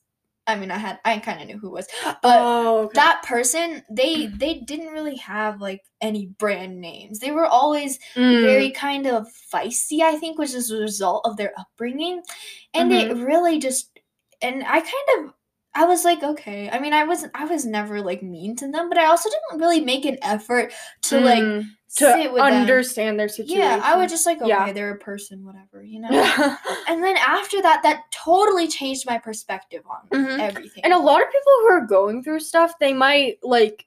i 0.51 0.57
mean 0.57 0.71
i 0.71 0.79
had 0.79 0.99
i 1.05 1.19
kind 1.19 1.41
of 1.41 1.47
knew 1.47 1.59
who 1.59 1.69
it 1.69 1.73
was 1.73 1.89
but 2.23 2.39
oh, 2.41 2.79
okay. 2.85 2.93
that 2.95 3.23
person 3.25 3.83
they 3.91 4.27
they 4.27 4.55
didn't 4.61 4.93
really 4.93 5.17
have 5.17 5.61
like 5.61 5.83
any 6.01 6.27
brand 6.27 6.81
names 6.81 7.19
they 7.19 7.31
were 7.31 7.47
always 7.47 7.99
Mm. 8.17 8.41
very 8.43 8.71
kind 8.71 9.07
of 9.07 9.27
feisty 9.53 10.01
i 10.03 10.17
think 10.17 10.39
which 10.39 10.55
is 10.55 10.71
a 10.71 10.77
result 10.79 11.23
of 11.25 11.37
their 11.37 11.53
upbringing 11.59 12.23
and 12.75 12.93
it 12.93 13.11
Mm-hmm. 13.11 13.23
really 13.23 13.59
just 13.59 13.99
and 14.43 14.63
i 14.65 14.81
kind 14.81 15.09
of 15.27 15.35
I 15.75 15.85
was 15.85 16.05
like, 16.05 16.23
okay. 16.23 16.69
I 16.71 16.79
mean, 16.81 16.93
I 16.93 17.05
wasn't 17.05 17.33
I 17.35 17.45
was 17.45 17.65
never 17.65 18.01
like 18.01 18.23
mean 18.23 18.57
to 18.57 18.71
them, 18.71 18.89
but 18.89 18.99
I 18.99 19.07
also 19.07 19.29
didn't 19.29 19.61
really 19.61 19.81
make 19.81 20.05
an 20.05 20.19
effort 20.23 20.73
to 21.03 21.21
like 21.21 21.43
Mm, 21.43 21.67
sit 21.87 22.25
to 22.25 22.29
with 22.33 22.43
them. 22.43 22.53
understand 22.53 23.19
their 23.21 23.29
situation. 23.29 23.61
Yeah, 23.61 23.81
I 23.83 23.97
would 23.97 24.09
just 24.09 24.27
like, 24.27 24.39
okay, 24.39 24.49
Yeah. 24.49 24.73
they're 24.73 24.95
a 24.95 24.99
person, 24.99 25.45
whatever, 25.45 25.83
you 25.85 26.01
know? 26.01 26.09
and 26.89 27.03
then 27.03 27.17
after 27.17 27.63
that, 27.63 27.83
that 27.85 28.03
totally 28.11 28.67
changed 28.67 29.07
my 29.07 29.19
perspective 29.19 29.83
on 29.89 30.09
Mhm. 30.09 30.41
everything. 30.41 30.83
and 30.85 30.93
a 30.93 30.99
lot 30.99 31.23
of 31.23 31.29
people 31.29 31.53
who 31.61 31.67
are 31.73 31.87
going 31.87 32.23
through 32.25 32.41
stuff, 32.41 32.73
they 32.81 32.93
might 32.93 33.39
like 33.43 33.87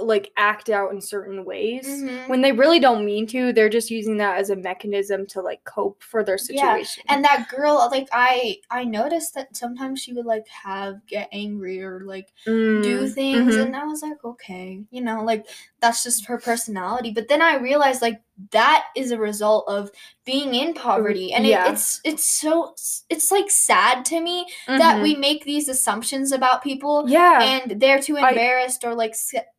like 0.00 0.32
act 0.36 0.70
out 0.70 0.92
in 0.92 1.00
certain 1.00 1.44
ways 1.44 1.86
Mhm. 1.86 2.28
when 2.28 2.40
they 2.42 2.52
really 2.52 2.80
don't 2.80 3.04
mean 3.04 3.26
to. 3.28 3.52
They're 3.52 3.68
just 3.68 3.90
using 3.90 4.16
that 4.18 4.38
as 4.38 4.50
a 4.50 4.56
mechanism 4.56 5.26
to 5.28 5.40
like 5.42 5.62
cope 5.64 6.02
for 6.02 6.24
their 6.24 6.38
situation 6.38 7.04
Yeah, 7.08 7.14
and 7.14 7.24
that 7.24 7.48
girl, 7.48 7.88
like 7.90 8.08
I, 8.12 8.56
I 8.70 8.84
noticed 8.84 9.34
that 9.34 9.56
sometimes 9.56 10.00
she 10.00 10.12
would 10.12 10.26
like 10.26 10.46
have 10.48 11.04
get 11.06 11.28
angry 11.32 11.82
or 11.82 12.00
like 12.04 12.32
do 12.80 13.00
Mm, 13.00 13.14
things, 13.14 13.56
mhm. 13.56 13.62
and 13.66 13.76
I 13.76 13.84
was 13.84 14.02
like, 14.02 14.24
okay, 14.24 14.82
you 14.90 15.00
know, 15.02 15.22
like 15.24 15.46
that's 15.80 16.02
just 16.02 16.26
her 16.26 16.38
personality. 16.38 17.10
But 17.12 17.28
then 17.28 17.42
I 17.42 17.56
realized 17.56 18.02
like 18.02 18.22
that 18.52 18.86
is 18.96 19.10
a 19.10 19.18
result 19.18 19.64
of 19.68 19.90
being 20.24 20.54
in 20.54 20.74
poverty, 20.74 21.32
and 21.32 21.46
yeah. 21.46 21.68
it, 21.68 21.72
it's 21.72 22.00
it's 22.04 22.24
so 22.24 22.74
it's 23.08 23.30
like 23.30 23.50
sad 23.50 24.04
to 24.06 24.20
me 24.20 24.46
that 24.66 24.96
Mhm. 24.98 25.02
we 25.02 25.14
make 25.16 25.44
these 25.44 25.68
assumptions 25.68 26.32
about 26.32 26.62
people. 26.62 27.04
yeah. 27.08 27.42
And 27.42 27.80
they're 27.80 28.00
too 28.00 28.16
I- 28.18 28.30
embarrassed, 28.30 28.84
or 28.84 28.94
like 28.94 29.14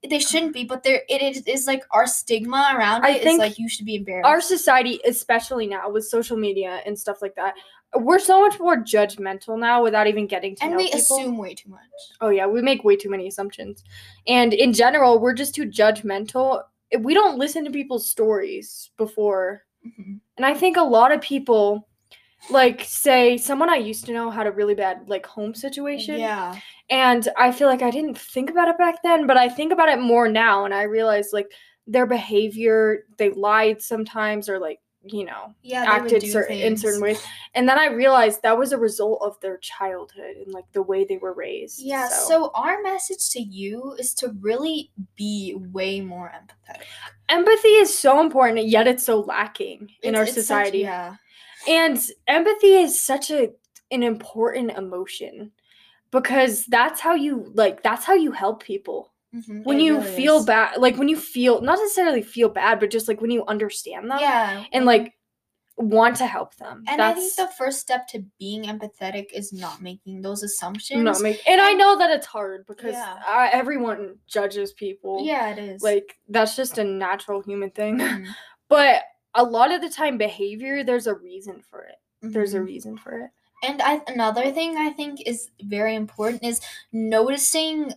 they 0.10 0.20
shouldn't 0.20 0.54
be, 0.54 0.64
but 0.64 0.84
there 0.84 1.02
it 1.10 1.22
is, 1.22 1.44
is 1.46 1.68
like 1.68 1.84
our 1.92 2.08
stigma 2.08 2.74
around 2.76 3.04
I 3.06 3.12
it 3.12 3.28
is 3.28 3.38
like 3.38 3.60
you 3.60 3.68
should 3.70 3.86
be 3.86 3.96
embarrassed. 3.96 4.28
our 4.28 4.42
society, 4.42 5.00
especially 5.06 5.68
now 5.68 5.90
with 5.90 6.06
social 6.08 6.38
media 6.38 6.82
and 6.86 6.98
stuff 6.98 7.22
like 7.22 7.36
that, 7.36 7.56
we're 7.96 8.20
so 8.20 8.40
much 8.40 8.58
more 8.60 8.78
judgmental 8.78 9.60
now 9.60 9.84
without 9.84 10.08
even 10.08 10.26
getting 10.26 10.56
to 10.56 10.64
and 10.64 10.72
know 10.72 10.78
we 10.78 10.86
people. 10.86 11.00
assume 11.00 11.38
way 11.38 11.54
too 11.54 11.70
much. 11.70 11.80
Oh 12.22 12.30
yeah, 12.30 12.48
we 12.48 12.62
make 12.62 12.84
way 12.86 12.96
too 12.96 13.10
many 13.10 13.28
assumptions. 13.28 13.84
And 14.28 14.54
in 14.54 14.72
general, 14.72 15.20
we're 15.20 15.34
just 15.34 15.54
too 15.54 15.66
judgmental. 15.66 16.64
We 17.00 17.14
don't 17.14 17.38
listen 17.38 17.64
to 17.66 17.72
people's 17.72 18.10
stories 18.10 18.92
before. 18.98 19.64
Mhm. 19.86 20.20
And 20.38 20.46
I 20.46 20.54
think 20.54 20.78
a 20.78 20.84
lot 20.84 21.12
of 21.12 21.22
people 21.22 21.88
like 22.50 22.84
say 22.84 23.38
someone 23.38 23.70
I 23.70 23.76
used 23.76 24.06
to 24.06 24.14
know 24.14 24.30
had 24.30 24.48
a 24.48 24.52
really 24.52 24.74
bad 24.74 25.08
like 25.08 25.26
home 25.26 25.54
situation. 25.54 26.20
Yeah. 26.20 26.56
And 26.90 27.28
I 27.38 27.52
feel 27.52 27.68
like 27.68 27.82
I 27.82 27.92
didn't 27.92 28.18
think 28.18 28.50
about 28.50 28.68
it 28.68 28.78
back 28.78 29.04
then, 29.04 29.28
but 29.28 29.38
I 29.38 29.48
think 29.48 29.72
about 29.72 29.90
it 29.90 30.00
more 30.00 30.28
now 30.28 30.66
and 30.66 30.74
I 30.74 30.84
realize 30.84 31.34
like 31.34 31.52
their 31.88 32.06
behavior, 32.06 33.06
they 33.18 33.30
lied 33.30 33.82
sometimes 33.82 34.50
or 34.50 34.60
like, 34.60 34.80
you 35.04 35.26
know, 35.26 35.54
Yeah, 35.64 35.84
acted 35.88 36.22
certain 36.32 36.58
in 36.58 36.78
certain 36.78 37.02
ways. 37.02 37.22
And 37.56 37.68
then 37.68 37.80
I 37.80 37.88
realized 37.88 38.42
that 38.44 38.58
was 38.58 38.72
a 38.72 38.78
result 38.78 39.20
of 39.24 39.40
their 39.42 39.58
childhood 39.58 40.38
and 40.38 40.54
like 40.54 40.66
the 40.74 40.84
way 40.84 41.06
they 41.06 41.18
were 41.18 41.34
raised. 41.34 41.80
Yeah, 41.82 42.08
so. 42.08 42.52
our 42.54 42.82
message 42.84 43.30
to 43.32 43.42
you 43.42 43.96
is 43.98 44.14
to 44.16 44.30
really 44.42 44.92
be 45.16 45.56
way 45.72 46.02
more 46.02 46.32
empathetic 46.36 46.84
empathy 47.30 47.70
is 47.70 47.98
so 47.98 48.20
important, 48.22 48.68
yet 48.68 48.88
it's 48.88 49.06
so 49.06 49.22
lacking 49.22 49.90
in 50.04 50.10
It's- 50.14 50.18
our 50.18 50.24
it's 50.24 50.34
such- 50.34 50.42
society. 50.44 50.80
yeah. 50.80 51.16
And 51.68 51.98
empathy 52.28 52.76
is 52.76 53.00
such 53.02 53.32
a 53.32 53.50
an 53.92 54.04
important 54.04 54.72
emotion 54.72 55.52
because 56.12 56.66
that's 56.68 57.00
how 57.02 57.14
you 57.14 57.52
like 57.56 57.84
that's 57.84 58.06
how 58.06 58.14
you 58.14 58.32
help 58.32 58.64
people. 58.64 59.11
Mhm, 59.34 59.64
When 59.66 59.80
it 59.80 59.84
you 59.84 60.00
really 60.00 60.12
feel 60.16 60.38
is. 60.38 60.46
bad, 60.46 60.78
like 60.78 60.98
when 60.98 61.08
you 61.08 61.18
feel 61.18 61.62
not 61.62 61.80
necessarily 61.80 62.22
feel 62.22 62.50
bad, 62.50 62.80
but 62.80 62.92
just 62.92 63.08
like 63.08 63.22
when 63.22 63.32
you 63.32 63.46
understand 63.46 64.10
them 64.12 64.20
Yeah. 64.20 64.66
and 64.74 64.86
like 64.86 65.14
want 65.78 66.18
to 66.18 66.28
help 66.28 66.54
them. 66.58 66.84
and 66.88 67.02
I 67.02 67.14
think 67.14 67.34
the 67.36 67.48
first 67.58 67.80
step 67.80 68.08
to 68.10 68.20
being 68.38 68.64
empathetic 68.66 69.32
is 69.34 69.52
not 69.54 69.82
making 69.82 70.22
those 70.22 70.44
assumptions. 70.44 71.02
not 71.02 71.22
make, 71.22 71.40
and 71.48 71.62
I 71.62 71.72
know 71.74 71.98
that 71.98 72.12
it's 72.12 72.26
hard 72.28 72.68
because 72.68 72.94
Yeah. 72.94 73.18
uh, 73.26 73.50
everyone 73.52 74.20
judges 74.28 74.74
people. 74.74 75.26
yeah, 75.26 75.50
it 75.50 75.58
is. 75.58 75.82
Like 75.82 76.18
that's 76.28 76.56
just 76.56 76.78
a 76.78 76.84
natural 76.84 77.42
human 77.42 77.72
thing. 77.72 77.98
Mhm, 78.00 78.28
but 78.68 79.04
a 79.34 79.44
lot 79.44 79.72
of 79.72 79.82
the 79.82 79.90
time 79.90 80.18
behavior 80.18 80.84
there's 80.84 81.08
a 81.08 81.16
reason 81.16 81.62
for 81.62 81.84
it. 81.84 81.96
There's 82.22 82.54
a 82.54 82.60
mhm. 82.60 82.66
reason 82.66 82.98
for 82.98 83.18
it. 83.20 83.32
And 83.64 83.82
I 83.82 84.02
another 84.08 84.52
thing 84.52 84.76
I 84.78 84.90
think 84.90 85.22
is 85.26 85.50
very 85.64 85.96
important 85.96 86.44
is 86.44 86.60
noticing 86.92 87.94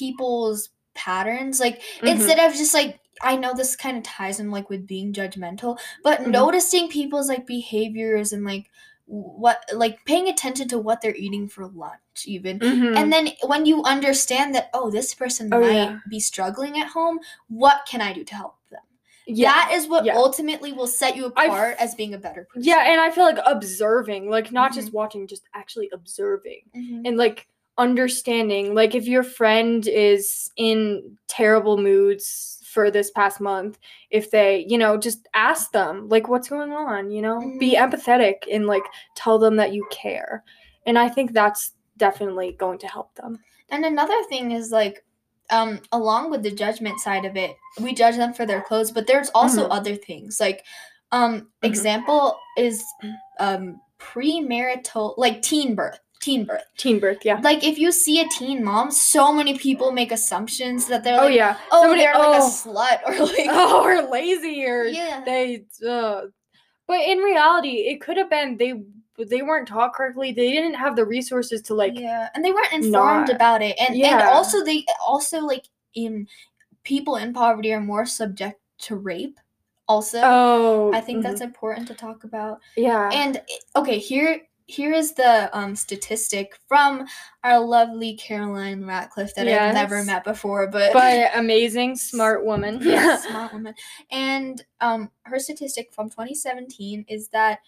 people's 0.00 0.70
patterns. 0.94 1.60
Like 1.60 1.80
Mhm. 2.00 2.08
instead 2.12 2.38
of 2.38 2.52
just 2.56 2.74
like 2.74 3.00
I 3.22 3.34
know 3.36 3.54
this 3.54 3.76
kind 3.76 3.96
of 3.96 4.02
ties 4.02 4.40
in 4.40 4.50
like 4.50 4.68
with 4.68 4.86
being 4.86 5.12
judgmental, 5.14 5.78
but 6.02 6.20
Mhm. 6.20 6.26
noticing 6.28 6.88
people's 6.88 7.28
like 7.28 7.46
behaviors 7.46 8.32
and 8.34 8.44
like 8.44 8.66
what 9.06 9.58
like 9.72 10.04
paying 10.04 10.28
attention 10.28 10.68
to 10.68 10.78
what 10.78 11.00
they're 11.00 11.14
eating 11.16 11.48
for 11.48 11.66
lunch 11.68 12.24
even. 12.26 12.58
Mhm. 12.58 12.96
And 12.98 13.12
then 13.12 13.30
when 13.44 13.64
you 13.64 13.82
understand 13.84 14.54
that 14.54 14.68
oh 14.74 14.90
this 14.90 15.14
person 15.14 15.48
Oh, 15.52 15.60
might 15.60 15.72
yeah. 15.74 15.98
be 16.10 16.20
struggling 16.20 16.78
at 16.80 16.88
home, 16.88 17.20
what 17.48 17.86
can 17.90 18.00
I 18.02 18.12
do 18.12 18.24
to 18.24 18.34
help 18.34 18.56
them? 18.70 18.80
yeah. 19.26 19.52
That 19.52 19.70
is 19.74 19.88
what 19.88 20.04
yeah. 20.04 20.16
ultimately 20.16 20.72
will 20.72 20.86
set 20.88 21.16
you 21.16 21.32
I 21.36 21.44
f- 21.46 21.50
apart 21.52 21.76
as 21.78 21.94
being 21.94 22.14
a 22.14 22.18
better 22.18 22.44
person. 22.44 22.64
Yeah, 22.68 22.82
and 22.90 23.00
I 23.00 23.10
feel 23.10 23.24
like 23.24 23.38
observing, 23.46 24.28
like 24.28 24.50
not 24.52 24.72
just 24.74 24.88
Mm-hmm. 24.88 24.96
watching, 24.96 25.26
just 25.26 25.44
actually 25.54 25.88
observing 25.92 26.62
Mhm. 26.76 27.02
and 27.06 27.16
like 27.16 27.46
understanding. 27.78 28.74
Like 28.74 28.94
if 28.94 29.06
your 29.06 29.22
friend 29.22 29.86
is 29.86 30.50
in 30.56 31.16
terrible 31.28 31.76
moods 31.78 32.60
for 32.72 32.90
this 32.90 33.10
past 33.10 33.40
month, 33.40 33.78
if 34.10 34.30
they, 34.30 34.64
you 34.68 34.76
know, 34.78 34.96
just 34.96 35.26
ask 35.34 35.72
them, 35.72 36.08
like, 36.08 36.28
what's 36.28 36.48
going 36.48 36.72
on, 36.72 37.10
you 37.10 37.22
know? 37.22 37.40
Be 37.58 37.74
Mm-hmm. 37.74 37.94
empathetic 37.94 38.34
and 38.52 38.66
like 38.66 38.84
tell 39.16 39.38
them 39.38 39.56
that 39.56 39.72
you 39.72 39.86
care. 39.90 40.44
And 40.86 40.98
I 40.98 41.08
think 41.08 41.32
that's 41.32 41.72
definitely 41.96 42.52
going 42.58 42.78
to 42.80 42.86
help 42.86 43.14
them. 43.14 43.38
And 43.70 43.84
another 43.84 44.22
thing 44.28 44.52
is 44.52 44.70
like, 44.70 45.04
um, 45.50 45.80
along 45.92 46.30
with 46.30 46.42
the 46.42 46.50
judgment 46.50 46.98
side 47.00 47.24
of 47.24 47.36
it, 47.36 47.56
we 47.80 47.94
judge 47.94 48.16
them 48.16 48.32
for 48.34 48.46
their 48.46 48.62
clothes, 48.62 48.90
but 48.90 49.06
there's 49.06 49.30
also 49.30 49.66
Mhm. 49.68 49.72
other 49.72 49.96
things. 49.96 50.38
Like, 50.40 50.64
um, 51.12 51.32
Mhm. 51.40 51.46
example 51.62 52.38
is 52.58 52.84
um 53.38 53.80
premarital, 53.98 55.14
like 55.16 55.40
teen 55.42 55.74
birth, 55.74 56.00
teen 56.20 56.44
birth. 56.44 56.62
Teen 56.76 56.98
birth, 56.98 57.18
yeah. 57.24 57.40
Like, 57.42 57.64
if 57.64 57.78
you 57.78 57.92
see 57.92 58.20
a 58.20 58.28
teen 58.28 58.64
mom, 58.64 58.90
so 58.90 59.32
many 59.32 59.58
people 59.58 59.92
make 59.92 60.12
assumptions 60.12 60.86
that 60.86 61.04
they're 61.04 61.16
like, 61.16 61.24
Oh 61.24 61.28
yeah. 61.28 61.56
oh, 61.70 61.82
Somebody- 61.82 62.02
they're 62.02 62.14
like 62.14 62.40
a 62.40 62.42
oh. 62.42 62.50
slut 62.50 62.98
or 63.06 63.26
like, 63.26 63.46
oh, 63.48 63.82
or 63.84 64.10
lazy 64.10 64.64
or 64.64 64.84
yeah, 64.84 65.22
they 65.24 65.64
uh, 65.88 66.22
but 66.86 67.00
in 67.00 67.18
reality 67.18 67.88
it 67.88 68.00
could 68.00 68.16
have 68.16 68.30
been 68.30 68.56
they 68.56 68.82
they 69.28 69.42
weren't 69.42 69.66
taught 69.66 69.94
correctly 69.94 70.30
they 70.30 70.50
didn't 70.52 70.74
have 70.74 70.94
the 70.94 71.04
resources 71.04 71.62
to 71.62 71.74
like 71.74 71.98
yeah, 71.98 72.28
and 72.34 72.44
they 72.44 72.52
weren't 72.52 72.72
informed 72.72 73.28
not- 73.28 73.30
about 73.30 73.62
it, 73.62 73.76
and 73.80 73.96
and 74.00 74.22
also 74.22 74.64
they 74.64 74.84
also 75.06 75.40
like 75.40 75.64
in 75.94 76.26
people 76.84 77.16
in 77.16 77.32
poverty 77.32 77.72
are 77.72 77.80
more 77.80 78.06
subject 78.06 78.60
to 78.78 78.96
rape. 78.96 79.38
Also, 79.88 80.20
oh 80.24 80.90
I 80.92 81.00
think 81.00 81.20
mhm. 81.20 81.22
that's 81.22 81.40
important 81.40 81.86
to 81.88 81.94
talk 81.94 82.24
about. 82.24 82.58
yeah 82.76 83.08
And 83.12 83.40
okay, 83.76 83.98
here 83.98 84.40
here 84.66 84.92
is 84.92 85.14
the 85.14 85.48
um 85.56 85.76
statistic 85.76 86.58
from 86.68 87.06
our 87.44 87.60
lovely 87.60 88.14
Caroline 88.16 88.84
Ratcliffe 88.84 89.34
that 89.36 89.46
I've 89.48 89.74
never 89.74 90.02
met 90.04 90.24
before, 90.24 90.66
but 90.68 90.92
but 90.92 91.30
amazing 91.36 91.96
smart 91.96 92.44
woman 92.44 92.78
yes, 92.82 93.24
smart 93.28 93.52
woman. 93.52 93.74
And 94.10 94.64
um 94.80 95.10
her 95.22 95.38
statistic 95.38 95.92
from 95.92 96.10
2017 96.10 97.04
is 97.08 97.28
that 97.28 97.60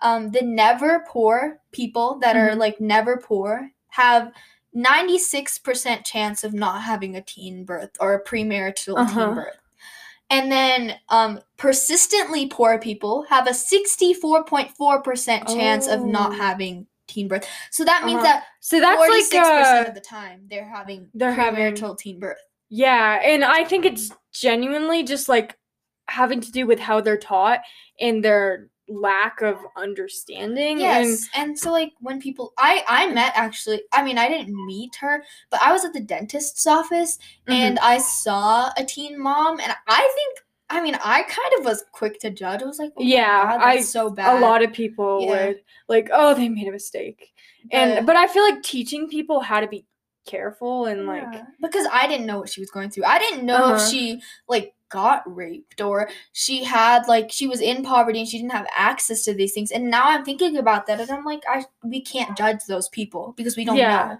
um 0.00 0.30
the 0.30 0.42
never 0.42 1.04
poor 1.08 1.60
people 1.72 2.18
that 2.20 2.36
are 2.36 2.50
Mhm. 2.50 2.58
like 2.58 2.80
never 2.80 3.16
poor 3.16 3.70
have 3.88 4.32
96% 4.76 6.04
chance 6.04 6.42
of 6.44 6.52
not 6.52 6.82
having 6.82 7.14
a 7.16 7.22
teen 7.22 7.64
birth 7.64 7.90
or 8.00 8.14
a 8.14 8.22
premarital 8.24 8.98
Uh-huh. 8.98 9.26
teen 9.26 9.34
birth. 9.34 9.56
And 10.30 10.50
then 10.50 10.96
um 11.10 11.40
persistently 11.56 12.46
poor 12.46 12.78
people 12.78 13.24
have 13.28 13.46
a 13.46 13.50
64.4% 13.50 15.48
chance 15.48 15.86
of 15.86 16.04
not 16.04 16.30
Oh. 16.32 16.34
having 16.34 16.86
teen 17.06 17.28
birth. 17.28 17.46
So 17.70 17.84
that 17.84 18.04
means 18.04 18.16
Uh-huh. 18.16 18.24
that 18.24 18.44
so 18.60 18.80
that's 18.80 19.00
46% 19.00 19.32
like 19.32 19.86
uh, 19.86 19.88
of 19.88 19.94
the 19.94 20.00
time 20.00 20.46
they're 20.48 20.68
having 20.68 21.08
they're 21.14 21.32
having- 21.34 21.74
premarital 21.74 21.98
teen 21.98 22.18
birth. 22.18 22.38
yeah 22.70 23.20
and 23.22 23.44
i 23.44 23.62
think 23.62 23.84
it's 23.84 24.10
genuinely 24.32 25.02
just 25.02 25.28
like 25.28 25.56
having 26.08 26.40
to 26.40 26.50
do 26.50 26.66
with 26.66 26.80
how 26.80 27.00
they're 27.02 27.18
taught 27.18 27.60
and 28.00 28.24
their 28.24 28.68
lack 28.88 29.40
of 29.40 29.58
understanding 29.76 30.78
Yes, 30.80 31.28
and 31.34 31.58
so 31.58 31.72
like 31.72 31.92
when 32.00 32.20
people, 32.20 32.52
I 32.58 32.84
I 32.86 33.06
met 33.12 33.32
actually. 33.34 33.82
I 33.92 34.02
mean, 34.02 34.18
I 34.18 34.28
didn't 34.28 34.54
meet 34.66 34.94
her, 35.00 35.22
but 35.50 35.60
I 35.62 35.72
was 35.72 35.84
at 35.84 35.92
the 35.92 36.00
dentist's 36.00 36.66
office 36.66 37.18
Mhm. 37.48 37.54
and 37.54 37.78
I 37.78 37.98
saw 37.98 38.70
a 38.76 38.84
teen 38.84 39.20
mom, 39.20 39.60
and 39.60 39.74
I 39.88 40.10
think. 40.14 40.38
I 40.70 40.80
mean, 40.80 40.94
I 41.04 41.22
kind 41.24 41.52
of 41.58 41.66
was 41.66 41.84
quick 41.92 42.18
to 42.20 42.30
judge. 42.30 42.62
I 42.62 42.64
was 42.66 42.78
like, 42.78 42.90
oh 42.96 43.02
Yeah, 43.02 43.58
God, 43.58 43.60
I- 43.60 43.80
so 43.82 44.08
bad. 44.10 44.38
a 44.38 44.40
lot 44.40 44.62
of 44.62 44.72
people 44.72 45.20
Yeah. 45.20 45.46
would 45.48 45.60
like 45.88 46.08
oh 46.10 46.32
they 46.34 46.48
made 46.48 46.66
a 46.68 46.72
mistake 46.72 47.32
and 47.70 47.94
But- 47.96 48.06
but 48.06 48.16
i 48.16 48.26
feel 48.26 48.42
like 48.42 48.62
teaching 48.62 49.06
people 49.08 49.40
how 49.40 49.60
to 49.60 49.66
be 49.68 49.84
careful 50.26 50.86
and 50.86 51.06
like 51.06 51.28
because 51.60 51.86
I 51.92 52.06
didn't 52.08 52.24
know 52.26 52.38
what 52.38 52.48
she 52.48 52.60
was 52.62 52.70
going 52.70 52.88
through. 52.88 53.04
I 53.04 53.18
didn't 53.18 53.44
know 53.44 53.74
if 53.74 53.80
Uh-huh. 53.80 53.90
she 53.90 54.22
like 54.48 54.73
got 54.90 55.22
raped 55.26 55.80
or 55.80 56.08
she 56.32 56.62
had 56.62 57.06
like 57.08 57.30
she 57.32 57.46
was 57.46 57.60
in 57.60 57.82
poverty 57.82 58.20
and 58.20 58.28
she 58.28 58.38
didn't 58.38 58.52
have 58.52 58.66
access 58.70 59.24
to 59.24 59.34
these 59.34 59.52
things. 59.52 59.70
And 59.72 59.90
now 59.90 60.04
I'm 60.06 60.24
thinking 60.24 60.56
about 60.56 60.86
that 60.86 61.00
and 61.00 61.10
I'm 61.10 61.24
like, 61.24 61.42
I 61.48 61.64
we 61.82 62.00
can't 62.00 62.36
judge 62.36 62.60
those 62.68 62.88
people 62.90 63.34
because 63.36 63.56
we 63.56 63.64
don't 63.64 63.76
Yeah. 63.76 64.08
know. 64.08 64.18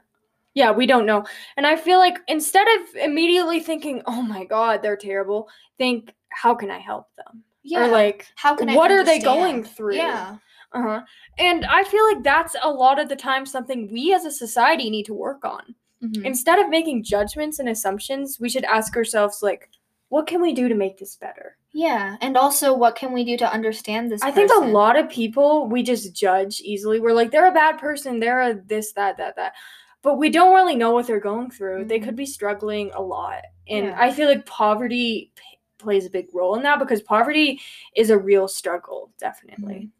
Yeah, 0.54 0.70
we 0.70 0.86
don't 0.86 1.06
know. 1.06 1.24
And 1.56 1.66
I 1.66 1.74
feel 1.76 1.98
like 1.98 2.18
instead 2.28 2.66
of 2.78 2.94
immediately 2.96 3.58
thinking, 3.58 4.02
"Oh 4.06 4.22
my 4.22 4.44
god, 4.44 4.82
they're 4.82 4.96
terrible," 4.96 5.48
think, 5.78 6.14
"How 6.28 6.54
can 6.54 6.70
I 6.70 6.78
help 6.78 7.08
them?" 7.16 7.42
Or 7.74 7.88
like, 7.88 8.26
how 8.36 8.54
can 8.54 8.68
I 8.68 8.76
what 8.76 8.92
are 8.92 9.04
they 9.04 9.18
going 9.18 9.64
through? 9.64 9.96
Yeah. 9.96 10.36
uh-huh. 10.72 11.02
And 11.38 11.64
I 11.66 11.82
feel 11.84 12.04
like 12.04 12.22
that's 12.22 12.54
a 12.62 12.70
lot 12.70 12.98
of 13.00 13.08
the 13.08 13.16
time 13.16 13.46
something 13.46 13.90
we 13.92 14.12
as 14.14 14.24
a 14.24 14.30
society 14.30 14.90
need 14.90 15.06
to 15.06 15.14
work 15.14 15.44
on. 15.44 15.74
Mhm. 16.02 16.24
Instead 16.24 16.58
of 16.58 16.68
making 16.68 17.02
judgments 17.04 17.58
and 17.58 17.68
assumptions, 17.68 18.38
we 18.38 18.48
should 18.48 18.64
ask 18.64 18.96
ourselves 18.96 19.40
like, 19.42 19.70
what 20.14 20.28
can 20.28 20.40
we 20.40 20.52
do 20.52 20.68
to 20.68 20.76
make 20.76 20.96
this 20.96 21.16
better? 21.16 21.56
Yeah, 21.72 22.16
and 22.20 22.36
also 22.36 22.72
what 22.72 22.94
can 22.94 23.12
we 23.12 23.24
do 23.24 23.36
to 23.38 23.52
understand 23.52 24.12
this? 24.12 24.22
I 24.22 24.30
think 24.30 24.48
a 24.52 24.64
lot 24.64 24.96
of 24.96 25.08
people 25.08 25.66
we 25.66 25.82
just 25.82 26.14
judge 26.14 26.60
easily. 26.60 27.00
We're 27.00 27.12
like, 27.12 27.32
they're 27.32 27.48
a 27.48 27.52
bad 27.52 27.78
person, 27.78 28.20
they're 28.20 28.40
a 28.42 28.54
this, 28.54 28.92
that, 28.92 29.16
that, 29.16 29.34
that. 29.34 29.54
But 30.02 30.16
we 30.16 30.30
don't 30.30 30.54
really 30.54 30.76
know 30.76 30.92
what 30.92 31.08
they're 31.08 31.18
going 31.18 31.50
through. 31.50 31.86
They 31.86 31.98
Mhm. 31.98 32.04
could 32.04 32.14
be 32.14 32.26
struggling 32.26 32.92
a 32.94 33.02
lot. 33.02 33.42
And 33.66 33.86
Yeah. 33.86 33.96
I 33.98 34.12
feel 34.12 34.28
like 34.28 34.46
poverty 34.46 35.32
p- 35.34 35.58
plays 35.78 36.06
a 36.06 36.10
big 36.10 36.28
role 36.32 36.54
in 36.54 36.62
that 36.62 36.78
because 36.78 37.02
poverty 37.02 37.60
is 37.96 38.10
a 38.10 38.16
real 38.16 38.46
struggle, 38.46 39.10
definitely. 39.18 39.90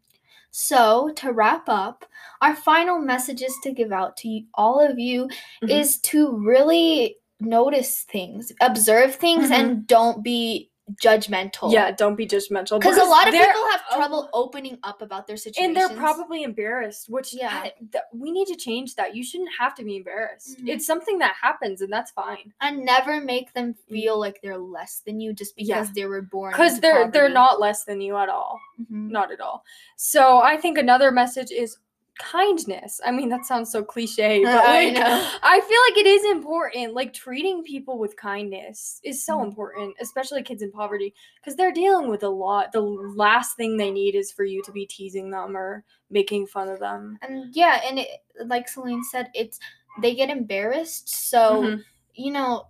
So, 0.51 1.11
to 1.17 1.33
wrap 1.33 1.67
up, 1.67 2.05
our 2.39 2.55
final 2.55 2.99
messages 2.99 3.53
to 3.63 3.73
give 3.73 3.91
out 3.91 4.15
to 4.23 4.41
all 4.53 4.79
of 4.79 4.97
you 4.97 5.27
Mhm. 5.61 5.69
is 5.69 5.97
to 6.11 6.37
really 6.37 7.17
notice 7.45 8.01
things, 8.09 8.51
observe 8.61 9.15
things, 9.15 9.51
and 9.51 9.85
don't 9.87 10.23
be 10.23 10.71
judgmental. 11.01 11.71
Yeah, 11.73 11.89
don't 11.91 12.15
be 12.15 12.27
judgmental. 12.27 12.79
Because 12.79 12.97
a 12.99 13.03
lot 13.03 13.27
of 13.27 13.33
people 13.33 13.47
have 13.71 13.81
trouble 13.95 14.29
opening 14.33 14.77
up 14.83 15.01
about 15.01 15.25
their 15.25 15.35
situations. 15.35 15.65
and 15.65 15.75
they're 15.75 15.97
probably 15.97 16.43
embarrassed 16.43 17.09
which 17.09 17.33
Yeah. 17.33 17.69
th- 17.91 18.03
we 18.13 18.31
need 18.31 18.45
to 18.49 18.55
change 18.55 18.93
that 18.93 19.15
you 19.15 19.23
shouldn't 19.23 19.49
have 19.59 19.73
to 19.75 19.83
be 19.83 19.97
embarrassed 19.97 20.59
Mhm. 20.59 20.69
it's 20.69 20.85
something 20.85 21.17
that 21.17 21.33
happens 21.41 21.81
and 21.81 21.91
that's 21.91 22.11
fine 22.11 22.53
and 22.61 22.85
never 22.85 23.19
make 23.19 23.51
them 23.53 23.73
feel 23.89 24.19
like 24.19 24.39
they're 24.43 24.59
less 24.59 25.01
than 25.07 25.19
you 25.19 25.33
just 25.33 25.55
because 25.55 25.87
Yeah. 25.87 25.93
they 25.95 26.05
were 26.05 26.21
born. 26.21 26.51
because 26.51 26.79
they're 26.81 27.09
they're 27.09 27.29
not 27.29 27.59
less 27.59 27.83
than 27.85 27.99
you 27.99 28.15
at 28.17 28.29
all 28.29 28.59
Mhm. 28.79 29.09
not 29.09 29.31
at 29.31 29.41
all 29.41 29.63
so 29.95 30.37
i 30.37 30.55
think 30.55 30.77
another 30.77 31.09
message 31.09 31.49
is 31.51 31.77
kindness 32.19 33.01
i 33.05 33.11
mean 33.11 33.29
that 33.29 33.45
sounds 33.45 33.71
so 33.71 33.83
cliche 33.83 34.41
but 34.43 34.65
I 34.65 34.85
like, 34.85 34.93
know. 34.93 35.29
I 35.43 35.59
feel 35.61 35.81
like 35.89 35.97
it 35.97 36.07
is 36.07 36.25
important 36.31 36.93
like 36.93 37.13
treating 37.13 37.63
people 37.63 37.97
with 37.99 38.15
kindness 38.15 38.99
is 39.03 39.23
so 39.25 39.39
Mhm. 39.39 39.43
important 39.45 39.95
especially 39.99 40.43
kids 40.43 40.61
in 40.61 40.71
poverty 40.71 41.13
because 41.41 41.55
they're 41.55 41.71
dealing 41.71 42.09
with 42.09 42.23
a 42.23 42.29
lot 42.29 42.71
the 42.71 42.81
last 42.81 43.57
thing 43.57 43.77
they 43.77 43.91
need 43.91 44.15
is 44.15 44.31
for 44.31 44.43
you 44.45 44.61
to 44.63 44.71
be 44.71 44.85
teasing 44.85 45.29
them 45.29 45.55
or 45.57 45.83
making 46.09 46.47
fun 46.47 46.69
of 46.69 46.79
them 46.79 47.17
And 47.21 47.53
yeah, 47.55 47.81
and 47.87 47.99
it, 47.99 48.07
like 48.45 48.67
Celine 48.67 49.03
said, 49.03 49.29
it's 49.33 49.59
they 50.01 50.13
get 50.13 50.29
embarrassed. 50.29 51.09
So 51.29 51.63
Mhm. 51.63 51.83
you 52.13 52.31
know, 52.31 52.67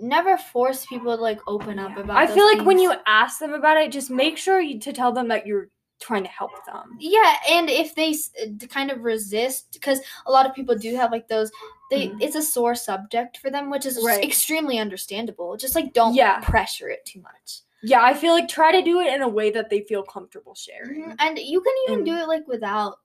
never 0.00 0.36
force 0.36 0.86
people 0.86 1.16
to 1.16 1.20
like 1.22 1.40
open 1.48 1.78
up 1.78 1.96
Yeah. 1.96 2.02
about. 2.02 2.16
I 2.16 2.26
feel 2.26 2.44
like 2.44 2.64
when 2.66 2.78
you 2.78 2.94
ask 3.06 3.40
them 3.40 3.54
about 3.54 3.76
it, 3.76 3.90
just 3.90 4.10
make 4.10 4.36
sure 4.38 4.60
you, 4.60 4.78
to 4.80 4.92
tell 4.92 5.12
them 5.12 5.28
that 5.28 5.46
you're 5.46 5.68
trying 6.00 6.22
to 6.24 6.28
help 6.30 6.50
them. 6.66 6.96
yeah, 7.00 7.34
and 7.50 7.68
if 7.68 7.94
they 7.94 8.10
s- 8.10 8.30
kind 8.70 8.90
of 8.90 9.02
resist, 9.02 9.72
because 9.72 10.00
a 10.26 10.30
lot 10.30 10.46
of 10.46 10.54
people 10.54 10.76
do 10.76 10.94
have 10.96 11.10
like 11.12 11.28
those. 11.28 11.50
They 11.90 12.08
Mhm. 12.08 12.22
it's 12.22 12.36
a 12.36 12.42
sore 12.42 12.74
subject 12.74 13.38
for 13.38 13.50
them, 13.50 13.70
which 13.70 13.86
is 13.86 14.02
Right. 14.04 14.22
extremely 14.22 14.78
understandable. 14.78 15.56
Just 15.56 15.74
like 15.74 15.92
don't 15.94 16.14
Yeah. 16.14 16.40
pressure 16.40 16.88
it 16.90 17.04
too 17.06 17.20
much. 17.22 17.60
Yeah, 17.82 18.02
I 18.02 18.12
feel 18.12 18.32
like 18.32 18.48
try 18.48 18.72
to 18.72 18.82
do 18.82 19.00
it 19.00 19.12
in 19.14 19.22
a 19.22 19.28
way 19.28 19.50
that 19.50 19.70
they 19.70 19.80
feel 19.82 20.02
comfortable 20.02 20.54
sharing. 20.54 21.02
Mhm, 21.02 21.16
And 21.20 21.38
you 21.38 21.60
can 21.60 21.74
even 21.88 22.04
do 22.04 22.14
it 22.16 22.28
like 22.28 22.46
without 22.48 22.98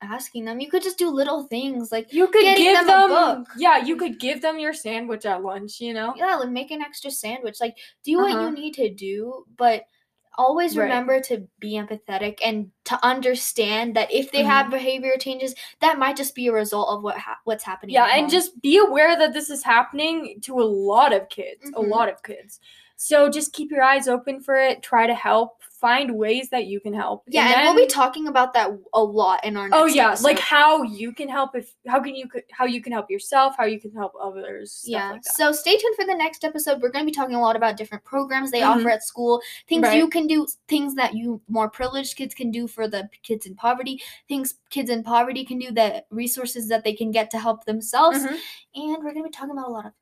asking 0.00 0.44
them. 0.44 0.60
You 0.60 0.68
could 0.70 0.82
just 0.82 0.98
do 0.98 1.08
little 1.10 1.44
things 1.44 1.92
like 1.92 2.12
You 2.12 2.26
could 2.28 2.56
give 2.56 2.86
them 2.86 3.10
them, 3.10 3.46
yeah, 3.56 3.78
you 3.78 3.96
could 3.96 4.18
give 4.18 4.42
them 4.42 4.58
your 4.58 4.72
sandwich 4.74 5.24
at 5.24 5.42
lunch, 5.42 5.80
you 5.80 5.94
know? 5.94 6.12
yeah, 6.16 6.34
like 6.36 6.50
make 6.50 6.70
an 6.70 6.82
extra 6.82 7.10
sandwich. 7.10 7.60
Like 7.60 7.76
do 8.02 8.18
what 8.18 8.32
Uh-huh. 8.32 8.46
you 8.46 8.50
need 8.50 8.74
to 8.74 8.90
do, 8.92 9.46
but 9.56 9.84
always 10.38 10.76
Right. 10.76 10.84
remember 10.84 11.20
to 11.20 11.46
be 11.60 11.72
empathetic 11.74 12.38
and 12.44 12.70
to 12.84 12.98
understand 13.04 13.96
that 13.96 14.12
if 14.12 14.30
they 14.32 14.38
Mm-hmm. 14.40 14.48
have 14.48 14.70
behavior 14.70 15.16
changes, 15.18 15.54
that 15.80 15.98
might 15.98 16.16
just 16.16 16.34
be 16.34 16.46
a 16.48 16.52
result 16.52 16.88
of 16.90 17.02
what 17.02 17.16
ha- 17.18 17.38
what's 17.44 17.64
happening. 17.64 17.94
Yeah, 17.94 18.06
and 18.06 18.22
home. 18.22 18.30
just 18.30 18.60
be 18.62 18.78
aware 18.78 19.16
that 19.16 19.32
this 19.32 19.50
is 19.50 19.62
happening 19.62 20.40
to 20.42 20.60
a 20.60 20.64
lot 20.64 21.12
of 21.12 21.28
kids, 21.28 21.64
a 21.74 21.80
Mhm. 21.80 21.88
lot 21.88 22.08
of 22.08 22.22
kids. 22.22 22.60
So 22.96 23.28
just 23.28 23.52
keep 23.52 23.70
your 23.70 23.82
eyes 23.82 24.08
open 24.08 24.40
for 24.40 24.54
it, 24.56 24.82
try 24.82 25.06
to 25.06 25.14
help, 25.14 25.60
find 25.80 26.16
ways 26.16 26.48
that 26.48 26.64
you 26.64 26.80
can 26.80 26.94
help. 26.94 27.24
yeah, 27.26 27.60
and, 27.60 27.64
we'll 27.76 27.84
be 27.84 27.90
talking 27.90 28.26
about 28.28 28.54
that 28.54 28.70
a 28.94 29.02
lot 29.02 29.44
in 29.44 29.54
our 29.56 29.68
next 29.68 29.78
Oh 29.78 29.84
yeah, 29.84 30.16
like 30.22 30.38
how 30.38 30.82
you 30.82 31.12
can 31.12 31.28
help 31.28 31.54
if 31.54 31.74
how 31.86 32.00
can 32.00 32.14
you 32.14 32.26
how 32.52 32.64
you 32.64 32.80
can 32.80 32.90
help 32.92 33.10
yourself, 33.10 33.54
how 33.58 33.64
you 33.64 33.78
can 33.78 33.92
help 33.92 34.12
others. 34.18 34.72
Stuff 34.72 34.90
yeah. 34.90 35.10
like 35.10 35.22
that. 35.22 35.34
so 35.34 35.52
stay 35.52 35.76
tuned 35.76 35.96
for 35.96 36.06
the 36.06 36.14
next 36.14 36.42
episode. 36.44 36.80
We're 36.80 36.88
going 36.90 37.04
to 37.04 37.10
be 37.10 37.14
talking 37.14 37.34
a 37.34 37.40
lot 37.40 37.56
about 37.56 37.76
different 37.76 38.02
programs 38.04 38.50
they 38.50 38.60
Mhm. 38.62 38.76
offer 38.76 38.88
at 38.90 39.02
school, 39.02 39.42
things 39.68 39.82
Right. 39.82 39.98
you 39.98 40.08
can 40.08 40.26
do, 40.26 40.46
things 40.68 40.94
that 40.94 41.14
you 41.14 41.42
more 41.48 41.68
privileged 41.68 42.16
kids 42.16 42.34
can 42.34 42.50
do 42.50 42.66
for 42.66 42.88
the 42.88 43.10
kids 43.22 43.44
in 43.44 43.54
poverty, 43.54 44.00
things 44.26 44.54
kids 44.70 44.88
in 44.88 45.02
poverty 45.02 45.44
can 45.44 45.58
do, 45.58 45.70
the 45.70 46.02
resources 46.10 46.68
that 46.68 46.84
they 46.84 46.94
can 46.94 47.10
get 47.10 47.30
to 47.32 47.38
help 47.38 47.64
themselves, 47.66 48.20
Mhm. 48.24 48.38
and 48.76 49.04
we're 49.04 49.12
going 49.12 49.16
to 49.24 49.24
be 49.24 49.30
talking 49.30 49.50
about 49.50 49.68
a 49.68 49.70
lot 49.70 49.84
of. 49.86 49.92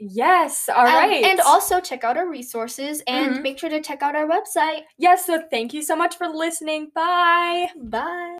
Yes. 0.00 0.68
All 0.68 0.86
Um, 0.86 0.94
right. 0.94 1.24
and 1.24 1.40
also 1.40 1.80
check 1.80 2.04
out 2.04 2.16
our 2.16 2.28
resources 2.28 3.02
and 3.06 3.36
Mhm. 3.36 3.42
make 3.42 3.58
sure 3.58 3.70
to 3.70 3.80
check 3.80 4.02
out 4.02 4.14
our 4.16 4.26
website. 4.26 4.84
yes. 4.96 5.26
So 5.26 5.42
thank 5.50 5.72
you 5.74 5.82
so 5.82 5.96
much 5.96 6.16
for 6.16 6.28
listening. 6.28 6.90
Bye. 6.94 7.70
Bye. 7.76 8.36